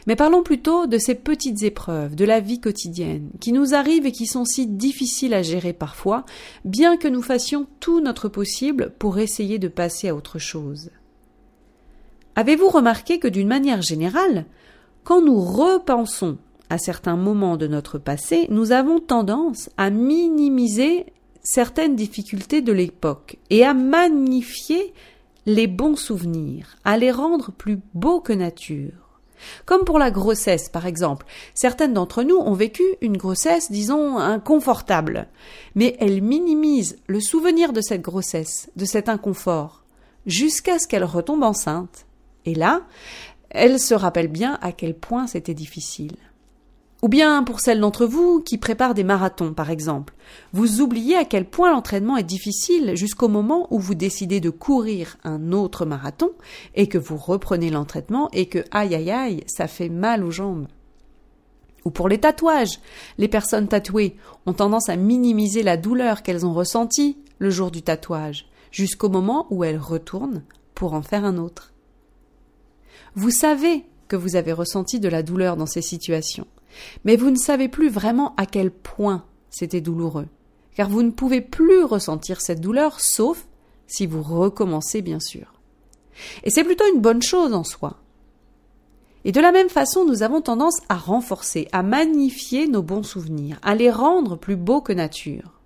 mais 0.06 0.14
parlons 0.14 0.42
plutôt 0.42 0.86
de 0.86 0.98
ces 0.98 1.14
petites 1.14 1.62
épreuves 1.62 2.14
de 2.14 2.24
la 2.24 2.40
vie 2.40 2.60
quotidienne 2.60 3.30
qui 3.40 3.52
nous 3.52 3.74
arrivent 3.74 4.06
et 4.06 4.12
qui 4.12 4.26
sont 4.26 4.44
si 4.44 4.66
difficiles 4.66 5.34
à 5.34 5.42
gérer 5.42 5.72
parfois, 5.72 6.24
bien 6.64 6.96
que 6.96 7.08
nous 7.08 7.22
fassions 7.22 7.66
tout 7.80 8.00
notre 8.00 8.28
possible 8.28 8.92
pour 8.98 9.18
essayer 9.18 9.58
de 9.58 9.68
passer 9.68 10.08
à 10.08 10.14
autre 10.14 10.38
chose. 10.38 10.90
Avez-vous 12.38 12.68
remarqué 12.68 13.18
que 13.18 13.26
d'une 13.26 13.48
manière 13.48 13.82
générale, 13.82 14.44
quand 15.02 15.20
nous 15.20 15.40
repensons 15.40 16.38
à 16.70 16.78
certains 16.78 17.16
moments 17.16 17.56
de 17.56 17.66
notre 17.66 17.98
passé, 17.98 18.46
nous 18.48 18.70
avons 18.70 19.00
tendance 19.00 19.70
à 19.76 19.90
minimiser 19.90 21.06
certaines 21.42 21.96
difficultés 21.96 22.62
de 22.62 22.70
l'époque 22.70 23.38
et 23.50 23.64
à 23.64 23.74
magnifier 23.74 24.94
les 25.46 25.66
bons 25.66 25.96
souvenirs, 25.96 26.76
à 26.84 26.96
les 26.96 27.10
rendre 27.10 27.50
plus 27.50 27.80
beaux 27.92 28.20
que 28.20 28.32
nature? 28.32 29.18
Comme 29.66 29.84
pour 29.84 29.98
la 29.98 30.12
grossesse, 30.12 30.68
par 30.68 30.86
exemple. 30.86 31.26
Certaines 31.54 31.94
d'entre 31.94 32.22
nous 32.22 32.36
ont 32.36 32.54
vécu 32.54 32.84
une 33.00 33.16
grossesse, 33.16 33.72
disons, 33.72 34.16
inconfortable. 34.16 35.26
Mais 35.74 35.96
elles 35.98 36.22
minimisent 36.22 36.98
le 37.08 37.20
souvenir 37.20 37.72
de 37.72 37.80
cette 37.80 38.02
grossesse, 38.02 38.70
de 38.76 38.84
cet 38.84 39.08
inconfort, 39.08 39.82
jusqu'à 40.24 40.78
ce 40.78 40.86
qu'elles 40.86 41.02
retombent 41.02 41.42
enceintes. 41.42 42.04
Et 42.48 42.54
là, 42.54 42.80
elles 43.50 43.78
se 43.78 43.92
rappellent 43.92 44.32
bien 44.32 44.58
à 44.62 44.72
quel 44.72 44.94
point 44.94 45.26
c'était 45.26 45.52
difficile. 45.52 46.16
Ou 47.02 47.08
bien 47.08 47.42
pour 47.42 47.60
celles 47.60 47.80
d'entre 47.80 48.06
vous 48.06 48.40
qui 48.40 48.56
préparent 48.56 48.94
des 48.94 49.04
marathons, 49.04 49.52
par 49.52 49.70
exemple. 49.70 50.14
Vous 50.54 50.80
oubliez 50.80 51.14
à 51.14 51.26
quel 51.26 51.44
point 51.44 51.70
l'entraînement 51.70 52.16
est 52.16 52.24
difficile 52.24 52.96
jusqu'au 52.96 53.28
moment 53.28 53.68
où 53.70 53.78
vous 53.78 53.94
décidez 53.94 54.40
de 54.40 54.48
courir 54.48 55.18
un 55.24 55.52
autre 55.52 55.84
marathon 55.84 56.30
et 56.74 56.88
que 56.88 56.96
vous 56.96 57.18
reprenez 57.18 57.68
l'entraînement 57.68 58.30
et 58.32 58.46
que 58.46 58.64
aïe 58.70 58.94
aïe 58.94 59.10
aïe, 59.10 59.44
ça 59.46 59.66
fait 59.66 59.90
mal 59.90 60.24
aux 60.24 60.30
jambes. 60.30 60.68
Ou 61.84 61.90
pour 61.90 62.08
les 62.08 62.18
tatouages. 62.18 62.80
Les 63.18 63.28
personnes 63.28 63.68
tatouées 63.68 64.16
ont 64.46 64.54
tendance 64.54 64.88
à 64.88 64.96
minimiser 64.96 65.62
la 65.62 65.76
douleur 65.76 66.22
qu'elles 66.22 66.46
ont 66.46 66.54
ressentie 66.54 67.18
le 67.40 67.50
jour 67.50 67.70
du 67.70 67.82
tatouage, 67.82 68.46
jusqu'au 68.70 69.10
moment 69.10 69.46
où 69.50 69.64
elles 69.64 69.78
retournent 69.78 70.44
pour 70.74 70.94
en 70.94 71.02
faire 71.02 71.26
un 71.26 71.36
autre. 71.36 71.74
Vous 73.18 73.32
savez 73.32 73.84
que 74.06 74.14
vous 74.14 74.36
avez 74.36 74.52
ressenti 74.52 75.00
de 75.00 75.08
la 75.08 75.24
douleur 75.24 75.56
dans 75.56 75.66
ces 75.66 75.82
situations. 75.82 76.46
Mais 77.04 77.16
vous 77.16 77.30
ne 77.30 77.36
savez 77.36 77.68
plus 77.68 77.88
vraiment 77.88 78.32
à 78.36 78.46
quel 78.46 78.70
point 78.70 79.24
c'était 79.50 79.80
douloureux, 79.80 80.28
car 80.76 80.88
vous 80.88 81.02
ne 81.02 81.10
pouvez 81.10 81.40
plus 81.40 81.82
ressentir 81.82 82.40
cette 82.40 82.60
douleur 82.60 83.00
sauf 83.00 83.48
si 83.88 84.06
vous 84.06 84.22
recommencez 84.22 85.02
bien 85.02 85.18
sûr. 85.18 85.52
Et 86.44 86.50
c'est 86.50 86.62
plutôt 86.62 86.84
une 86.94 87.00
bonne 87.00 87.20
chose 87.20 87.54
en 87.54 87.64
soi. 87.64 87.96
Et 89.24 89.32
de 89.32 89.40
la 89.40 89.50
même 89.50 89.68
façon, 89.68 90.04
nous 90.04 90.22
avons 90.22 90.40
tendance 90.40 90.78
à 90.88 90.94
renforcer, 90.94 91.66
à 91.72 91.82
magnifier 91.82 92.68
nos 92.68 92.82
bons 92.82 93.02
souvenirs, 93.02 93.58
à 93.62 93.74
les 93.74 93.90
rendre 93.90 94.36
plus 94.36 94.54
beaux 94.54 94.80
que 94.80 94.92
nature. 94.92 95.60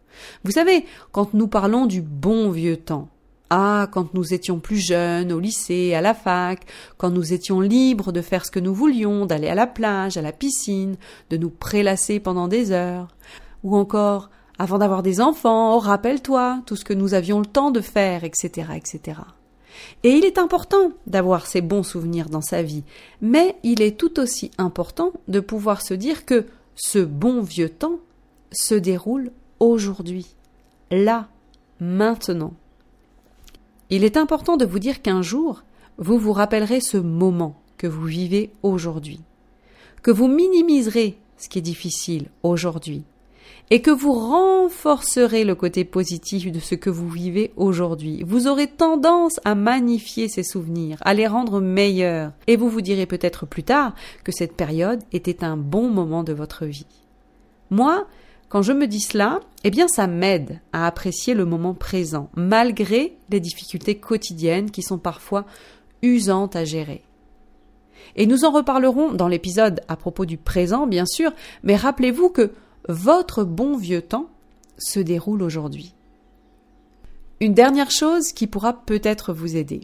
Vous 0.45 0.53
savez, 0.53 0.87
quand 1.11 1.35
nous 1.35 1.49
parlons 1.49 1.85
du 1.85 2.01
bon 2.01 2.51
vieux 2.51 2.79
temps, 2.79 3.11
ah, 3.55 3.87
quand 3.93 4.15
nous 4.15 4.33
étions 4.33 4.61
plus 4.61 4.79
jeunes, 4.79 5.31
au 5.31 5.39
lycée, 5.39 5.93
à 5.93 6.01
la 6.01 6.15
fac, 6.15 6.65
quand 6.97 7.11
nous 7.11 7.35
étions 7.35 7.61
libres 7.61 8.11
de 8.11 8.23
faire 8.23 8.47
ce 8.47 8.51
que 8.51 8.59
nous 8.59 8.73
voulions, 8.73 9.27
d'aller 9.27 9.49
à 9.49 9.55
la 9.55 9.67
plage, 9.67 10.17
à 10.17 10.23
la 10.23 10.33
piscine, 10.33 10.97
de 11.29 11.37
nous 11.37 11.51
prélasser 11.51 12.19
pendant 12.19 12.49
des 12.49 12.71
heures. 12.71 13.09
Ou 13.63 13.77
encore, 13.77 14.31
avant 14.59 14.79
d'avoir 14.79 15.03
des 15.03 15.21
enfants, 15.21 15.77
oh, 15.77 15.81
rappelle-toi 15.81 16.63
tout 16.65 16.77
ce 16.77 16.85
que 16.87 16.95
nous 16.95 17.13
avions 17.13 17.41
le 17.41 17.45
temps 17.45 17.71
de 17.71 17.83
faire, 17.83 18.25
etc., 18.25 18.69
etc. 18.75 19.21
Et 20.03 20.13
il 20.13 20.25
est 20.25 20.39
important 20.39 20.93
d'avoir 21.07 21.45
ces 21.45 21.61
bons 21.61 21.83
souvenirs 21.83 22.31
dans 22.31 22.41
sa 22.41 22.63
vie, 22.63 22.85
mais 23.21 23.57
il 23.65 23.83
est 23.83 23.99
tout 23.99 24.19
aussi 24.19 24.51
important 24.57 25.13
de 25.29 25.41
pouvoir 25.41 25.83
se 25.83 25.93
dire 25.93 26.25
que 26.25 26.47
ce 26.75 27.01
bon 27.01 27.43
vieux 27.43 27.69
temps 27.69 27.99
se 28.51 28.75
déroule 28.75 29.31
aujourd'hui, 29.61 30.37
là, 30.91 31.29
maintenant. 31.81 32.55
Il 33.95 34.05
est 34.05 34.17
important 34.17 34.57
de 34.57 34.65
vous 34.65 34.79
dire 34.79 35.03
qu'un 35.03 35.21
jour, 35.21 35.65
vous 35.99 36.17
vous 36.17 36.33
rappellerez 36.33 36.81
ce 36.81 36.97
moment 36.97 37.61
que 37.77 37.87
vous 37.87 38.07
vivez 38.07 38.51
aujourd'hui, 38.63 39.21
que 40.01 40.11
vous 40.11 40.29
minimiserez 40.29 41.19
ce 41.37 41.51
qui 41.51 41.59
est 41.59 41.61
difficile 41.63 42.29
aujourd'hui, 42.43 43.03
et 43.69 43.83
que 43.83 43.91
vous 43.91 44.15
renforcerez 44.15 45.45
le 45.45 45.55
côté 45.55 45.85
positif 45.85 46.51
de 46.51 46.59
ce 46.59 46.75
que 46.75 46.89
vous 46.89 47.11
vivez 47.11 47.53
aujourd'hui. 47.59 48.23
Vous 48.27 48.47
aurez 48.47 48.67
tendance 48.67 49.41
à 49.45 49.55
magnifier 49.55 50.27
ces 50.29 50.43
souvenirs, 50.43 50.97
à 51.03 51.13
les 51.13 51.27
rendre 51.27 51.61
meilleurs, 51.61 52.33
et 52.47 52.57
vous 52.57 52.71
vous 52.71 52.81
direz 52.81 53.05
peut-être 53.05 53.45
plus 53.45 53.63
tard 53.63 53.95
que 54.25 54.33
cette 54.33 54.57
période 54.57 55.03
était 55.13 55.45
un 55.45 55.59
bon 55.59 55.91
moment 55.91 56.25
de 56.25 56.33
votre 56.33 56.65
vie. 56.65 56.87
Moi, 57.69 58.07
quand 58.53 58.61
je 58.61 58.75
me 58.75 58.87
dis 58.87 59.01
cela, 59.01 59.41
eh 59.65 59.71
bien 59.71 59.89
ça 59.89 60.07
m'aide 60.07 60.61
à 60.75 60.87
apprécier 60.87 61.33
le 61.33 61.47
moment 61.47 61.73
présent, 61.73 62.29
malgré 62.37 63.17
les 63.31 63.41
difficultés 63.41 63.95
quotidiennes 63.95 64.71
qui 64.71 64.83
sont 64.83 64.99
parfois 64.99 65.47
usantes 66.03 66.55
à 66.55 66.67
gérer. 66.67 67.01
Et 68.15 68.27
nous 68.27 68.45
en 68.45 68.51
reparlerons 68.51 69.15
dans 69.15 69.27
l'épisode 69.27 69.81
à 69.89 69.97
propos 69.97 70.27
du 70.27 70.37
présent, 70.37 70.87
bien 70.87 71.07
sûr, 71.07 71.33
mais 71.63 71.77
rappelez-vous 71.77 72.29
que 72.29 72.51
votre 72.91 73.43
bon 73.43 73.79
vieux 73.79 74.03
temps 74.03 74.29
se 74.77 75.01
déroule 75.01 75.43
aujourd'hui. 75.43 75.95
Une 77.41 77.55
dernière 77.55 77.91
chose 77.91 78.33
qui 78.33 78.47
pourra 78.47 78.75
peut-être 78.75 79.33
vous 79.33 79.57
aider. 79.57 79.81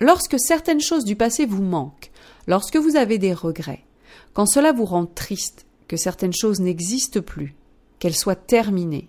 Lorsque 0.00 0.38
certaines 0.38 0.80
choses 0.80 1.04
du 1.04 1.16
passé 1.16 1.44
vous 1.44 1.64
manquent, 1.64 2.12
lorsque 2.46 2.76
vous 2.76 2.94
avez 2.94 3.18
des 3.18 3.34
regrets, 3.34 3.82
quand 4.32 4.46
cela 4.46 4.70
vous 4.70 4.84
rend 4.84 5.06
triste, 5.06 5.66
que 5.88 5.96
certaines 5.96 6.34
choses 6.34 6.60
n'existent 6.60 7.20
plus, 7.20 7.56
qu'elle 7.98 8.14
soit 8.14 8.36
terminée, 8.36 9.08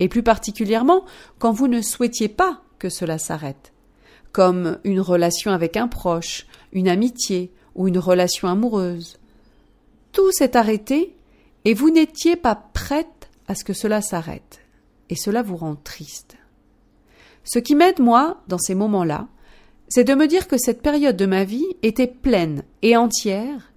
et 0.00 0.08
plus 0.08 0.22
particulièrement 0.22 1.04
quand 1.38 1.52
vous 1.52 1.68
ne 1.68 1.80
souhaitiez 1.80 2.28
pas 2.28 2.62
que 2.78 2.88
cela 2.88 3.18
s'arrête, 3.18 3.72
comme 4.32 4.78
une 4.84 5.00
relation 5.00 5.52
avec 5.52 5.76
un 5.76 5.88
proche, 5.88 6.46
une 6.72 6.88
amitié 6.88 7.52
ou 7.74 7.88
une 7.88 7.98
relation 7.98 8.48
amoureuse. 8.48 9.18
Tout 10.12 10.30
s'est 10.32 10.56
arrêté 10.56 11.14
et 11.64 11.74
vous 11.74 11.90
n'étiez 11.90 12.36
pas 12.36 12.54
prête 12.54 13.30
à 13.48 13.54
ce 13.54 13.64
que 13.64 13.72
cela 13.72 14.00
s'arrête, 14.00 14.60
et 15.10 15.16
cela 15.16 15.42
vous 15.42 15.56
rend 15.56 15.76
triste. 15.76 16.36
Ce 17.44 17.58
qui 17.58 17.74
m'aide, 17.74 18.00
moi, 18.00 18.42
dans 18.48 18.58
ces 18.58 18.74
moments-là, 18.74 19.28
c'est 19.88 20.04
de 20.04 20.14
me 20.14 20.26
dire 20.26 20.48
que 20.48 20.56
cette 20.56 20.82
période 20.82 21.16
de 21.16 21.26
ma 21.26 21.44
vie 21.44 21.66
était 21.82 22.06
pleine 22.06 22.64
et 22.82 22.96
entière, 22.96 23.72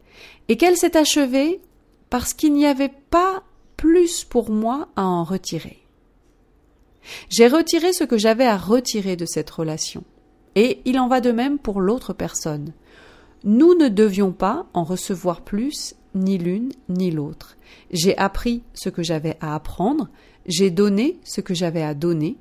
et 0.47 0.57
qu'elle 0.57 0.77
s'est 0.77 0.97
achevée 0.97 1.61
parce 2.09 2.33
qu'il 2.33 2.53
n'y 2.53 2.65
avait 2.65 2.93
pas 3.09 3.43
plus 3.77 4.23
pour 4.23 4.49
moi 4.49 4.89
à 4.95 5.05
en 5.05 5.23
retirer. 5.23 5.77
J'ai 7.29 7.47
retiré 7.47 7.93
ce 7.93 8.03
que 8.03 8.17
j'avais 8.17 8.45
à 8.45 8.57
retirer 8.57 9.15
de 9.15 9.25
cette 9.25 9.49
relation. 9.49 10.03
Et 10.55 10.81
il 10.85 10.99
en 10.99 11.07
va 11.07 11.21
de 11.21 11.31
même 11.31 11.59
pour 11.59 11.79
l'autre 11.79 12.13
personne. 12.13 12.73
Nous 13.43 13.75
ne 13.75 13.87
devions 13.87 14.31
pas 14.31 14.65
en 14.73 14.83
recevoir 14.83 15.41
plus, 15.41 15.95
ni 16.15 16.37
l'une 16.37 16.71
ni 16.89 17.11
l'autre. 17.11 17.55
J'ai 17.91 18.17
appris 18.17 18.63
ce 18.73 18.89
que 18.89 19.03
j'avais 19.03 19.37
à 19.39 19.55
apprendre, 19.55 20.09
j'ai 20.47 20.71
donné 20.71 21.19
ce 21.23 21.41
que 21.41 21.53
j'avais 21.53 21.83
à 21.83 21.93
donner, 21.93 22.37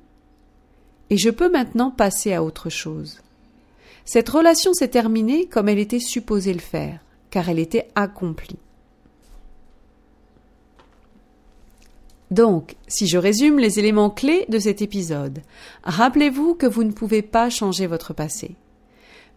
et 1.09 1.17
je 1.17 1.29
peux 1.29 1.49
maintenant 1.49 1.91
passer 1.91 2.33
à 2.33 2.43
autre 2.43 2.69
chose. 2.69 3.21
Cette 4.03 4.29
relation 4.29 4.73
s'est 4.73 4.87
terminée 4.87 5.45
comme 5.45 5.69
elle 5.69 5.79
était 5.79 5.99
supposée 5.99 6.53
le 6.53 6.59
faire, 6.59 6.99
car 7.29 7.49
elle 7.49 7.59
était 7.59 7.89
accomplie. 7.95 8.57
Donc, 12.29 12.75
si 12.87 13.07
je 13.07 13.17
résume 13.17 13.57
les 13.57 13.79
éléments 13.79 14.09
clés 14.09 14.45
de 14.49 14.59
cet 14.59 14.81
épisode, 14.81 15.39
rappelez-vous 15.83 16.55
que 16.55 16.65
vous 16.65 16.83
ne 16.83 16.91
pouvez 16.91 17.21
pas 17.21 17.49
changer 17.49 17.87
votre 17.87 18.13
passé, 18.13 18.55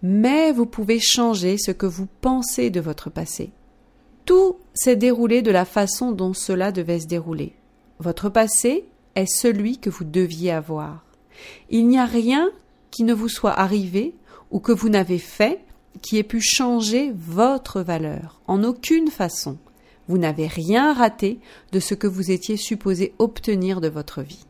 mais 0.02 0.50
vous 0.50 0.66
pouvez 0.66 0.98
changer 0.98 1.56
ce 1.56 1.70
que 1.70 1.86
vous 1.86 2.08
pensez 2.20 2.70
de 2.70 2.80
votre 2.80 3.10
passé. 3.10 3.50
Tout 4.24 4.56
s'est 4.74 4.96
déroulé 4.96 5.42
de 5.42 5.50
la 5.50 5.64
façon 5.64 6.12
dont 6.12 6.34
cela 6.34 6.72
devait 6.72 7.00
se 7.00 7.06
dérouler. 7.06 7.54
Votre 8.00 8.28
passé 8.28 8.84
est 9.14 9.26
celui 9.26 9.78
que 9.78 9.90
vous 9.90 10.04
deviez 10.04 10.52
avoir. 10.52 11.04
Il 11.68 11.86
n'y 11.86 11.98
a 11.98 12.06
rien 12.06 12.50
qui 12.90 13.04
ne 13.04 13.14
vous 13.14 13.28
soit 13.28 13.58
arrivé 13.58 14.14
ou 14.50 14.58
que 14.58 14.72
vous 14.72 14.88
n'avez 14.88 15.18
fait 15.18 15.60
qui 16.02 16.18
ait 16.18 16.24
pu 16.24 16.40
changer 16.40 17.12
votre 17.16 17.80
valeur, 17.82 18.40
en 18.46 18.62
aucune 18.64 19.08
façon. 19.08 19.58
Vous 20.10 20.18
n'avez 20.18 20.48
rien 20.48 20.92
raté 20.92 21.38
de 21.70 21.78
ce 21.78 21.94
que 21.94 22.08
vous 22.08 22.32
étiez 22.32 22.56
supposé 22.56 23.14
obtenir 23.20 23.80
de 23.80 23.86
votre 23.86 24.22
vie. 24.22 24.44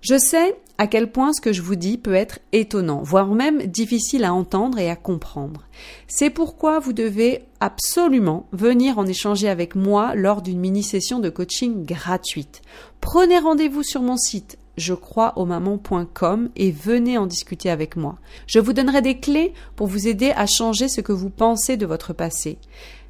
Je 0.00 0.18
sais 0.18 0.56
à 0.76 0.88
quel 0.88 1.12
point 1.12 1.32
ce 1.32 1.40
que 1.40 1.52
je 1.52 1.62
vous 1.62 1.76
dis 1.76 1.98
peut 1.98 2.16
être 2.16 2.40
étonnant, 2.50 3.04
voire 3.04 3.28
même 3.28 3.62
difficile 3.62 4.24
à 4.24 4.34
entendre 4.34 4.80
et 4.80 4.90
à 4.90 4.96
comprendre. 4.96 5.68
C'est 6.08 6.30
pourquoi 6.30 6.80
vous 6.80 6.92
devez 6.92 7.44
absolument 7.60 8.48
venir 8.50 8.98
en 8.98 9.06
échanger 9.06 9.48
avec 9.48 9.76
moi 9.76 10.16
lors 10.16 10.42
d'une 10.42 10.58
mini-session 10.58 11.20
de 11.20 11.30
coaching 11.30 11.84
gratuite. 11.84 12.60
Prenez 13.00 13.38
rendez-vous 13.38 13.84
sur 13.84 14.02
mon 14.02 14.16
site 14.16 14.58
je 14.76 14.94
crois 14.94 15.34
au 15.36 15.44
maman.com 15.44 16.48
et 16.56 16.70
venez 16.70 17.18
en 17.18 17.26
discuter 17.26 17.70
avec 17.70 17.96
moi. 17.96 18.16
Je 18.46 18.58
vous 18.58 18.72
donnerai 18.72 19.02
des 19.02 19.18
clés 19.18 19.52
pour 19.76 19.86
vous 19.86 20.08
aider 20.08 20.32
à 20.34 20.46
changer 20.46 20.88
ce 20.88 21.00
que 21.00 21.12
vous 21.12 21.30
pensez 21.30 21.76
de 21.76 21.86
votre 21.86 22.12
passé 22.12 22.58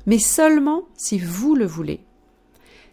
mais 0.06 0.18
seulement 0.18 0.82
si 0.96 1.18
vous 1.18 1.54
le 1.54 1.66
voulez. 1.66 2.00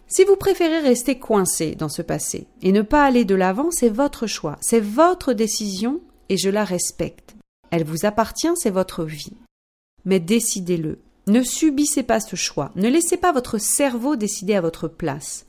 Si 0.08 0.24
vous 0.24 0.36
préférez 0.36 0.80
rester 0.80 1.20
coincé 1.20 1.76
dans 1.76 1.90
ce 1.90 2.02
passé 2.02 2.48
et 2.62 2.72
ne 2.72 2.82
pas 2.82 3.04
aller 3.04 3.26
de 3.26 3.36
l'avant, 3.36 3.70
c'est 3.70 3.90
votre 3.90 4.26
choix, 4.26 4.58
c'est 4.60 4.80
votre 4.80 5.34
décision 5.34 6.02
et 6.30 6.38
je 6.38 6.50
la 6.50 6.64
respecte. 6.64 7.36
Elle 7.70 7.84
vous 7.84 8.06
appartient, 8.06 8.50
c'est 8.56 8.72
votre 8.72 9.04
vie. 9.04 9.38
Mais 10.06 10.20
décidez-le. 10.20 11.00
Ne 11.28 11.44
subissez 11.44 12.02
pas 12.02 12.20
ce 12.20 12.36
choix. 12.36 12.72
Ne 12.76 12.90
laissez 12.90 13.18
pas 13.18 13.32
votre 13.32 13.60
cerveau 13.60 14.16
décider 14.16 14.56
à 14.56 14.62
votre 14.62 14.88
place. 14.88 15.46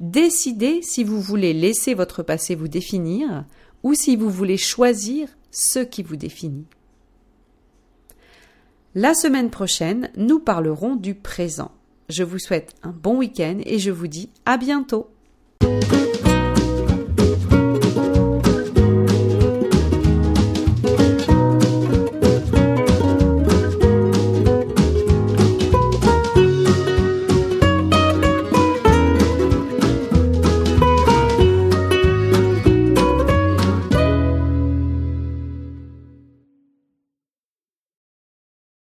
Décidez 0.00 0.80
si 0.82 1.04
vous 1.04 1.20
voulez 1.20 1.54
laisser 1.54 1.94
votre 1.94 2.22
passé 2.22 2.54
vous 2.54 2.68
définir 2.68 3.46
ou 3.82 3.94
si 3.94 4.16
vous 4.16 4.28
voulez 4.28 4.58
choisir 4.58 5.28
ce 5.50 5.78
qui 5.78 6.02
vous 6.02 6.16
définit. 6.16 6.66
La 8.94 9.14
semaine 9.14 9.48
prochaine, 9.48 10.10
nous 10.18 10.38
parlerons 10.38 10.96
du 10.96 11.14
présent. 11.14 11.70
Je 12.10 12.24
vous 12.24 12.38
souhaite 12.38 12.74
un 12.82 12.90
bon 12.90 13.16
week-end 13.16 13.56
et 13.64 13.78
je 13.78 13.90
vous 13.90 14.06
dis 14.06 14.28
à 14.44 14.58
bientôt. 14.58 15.08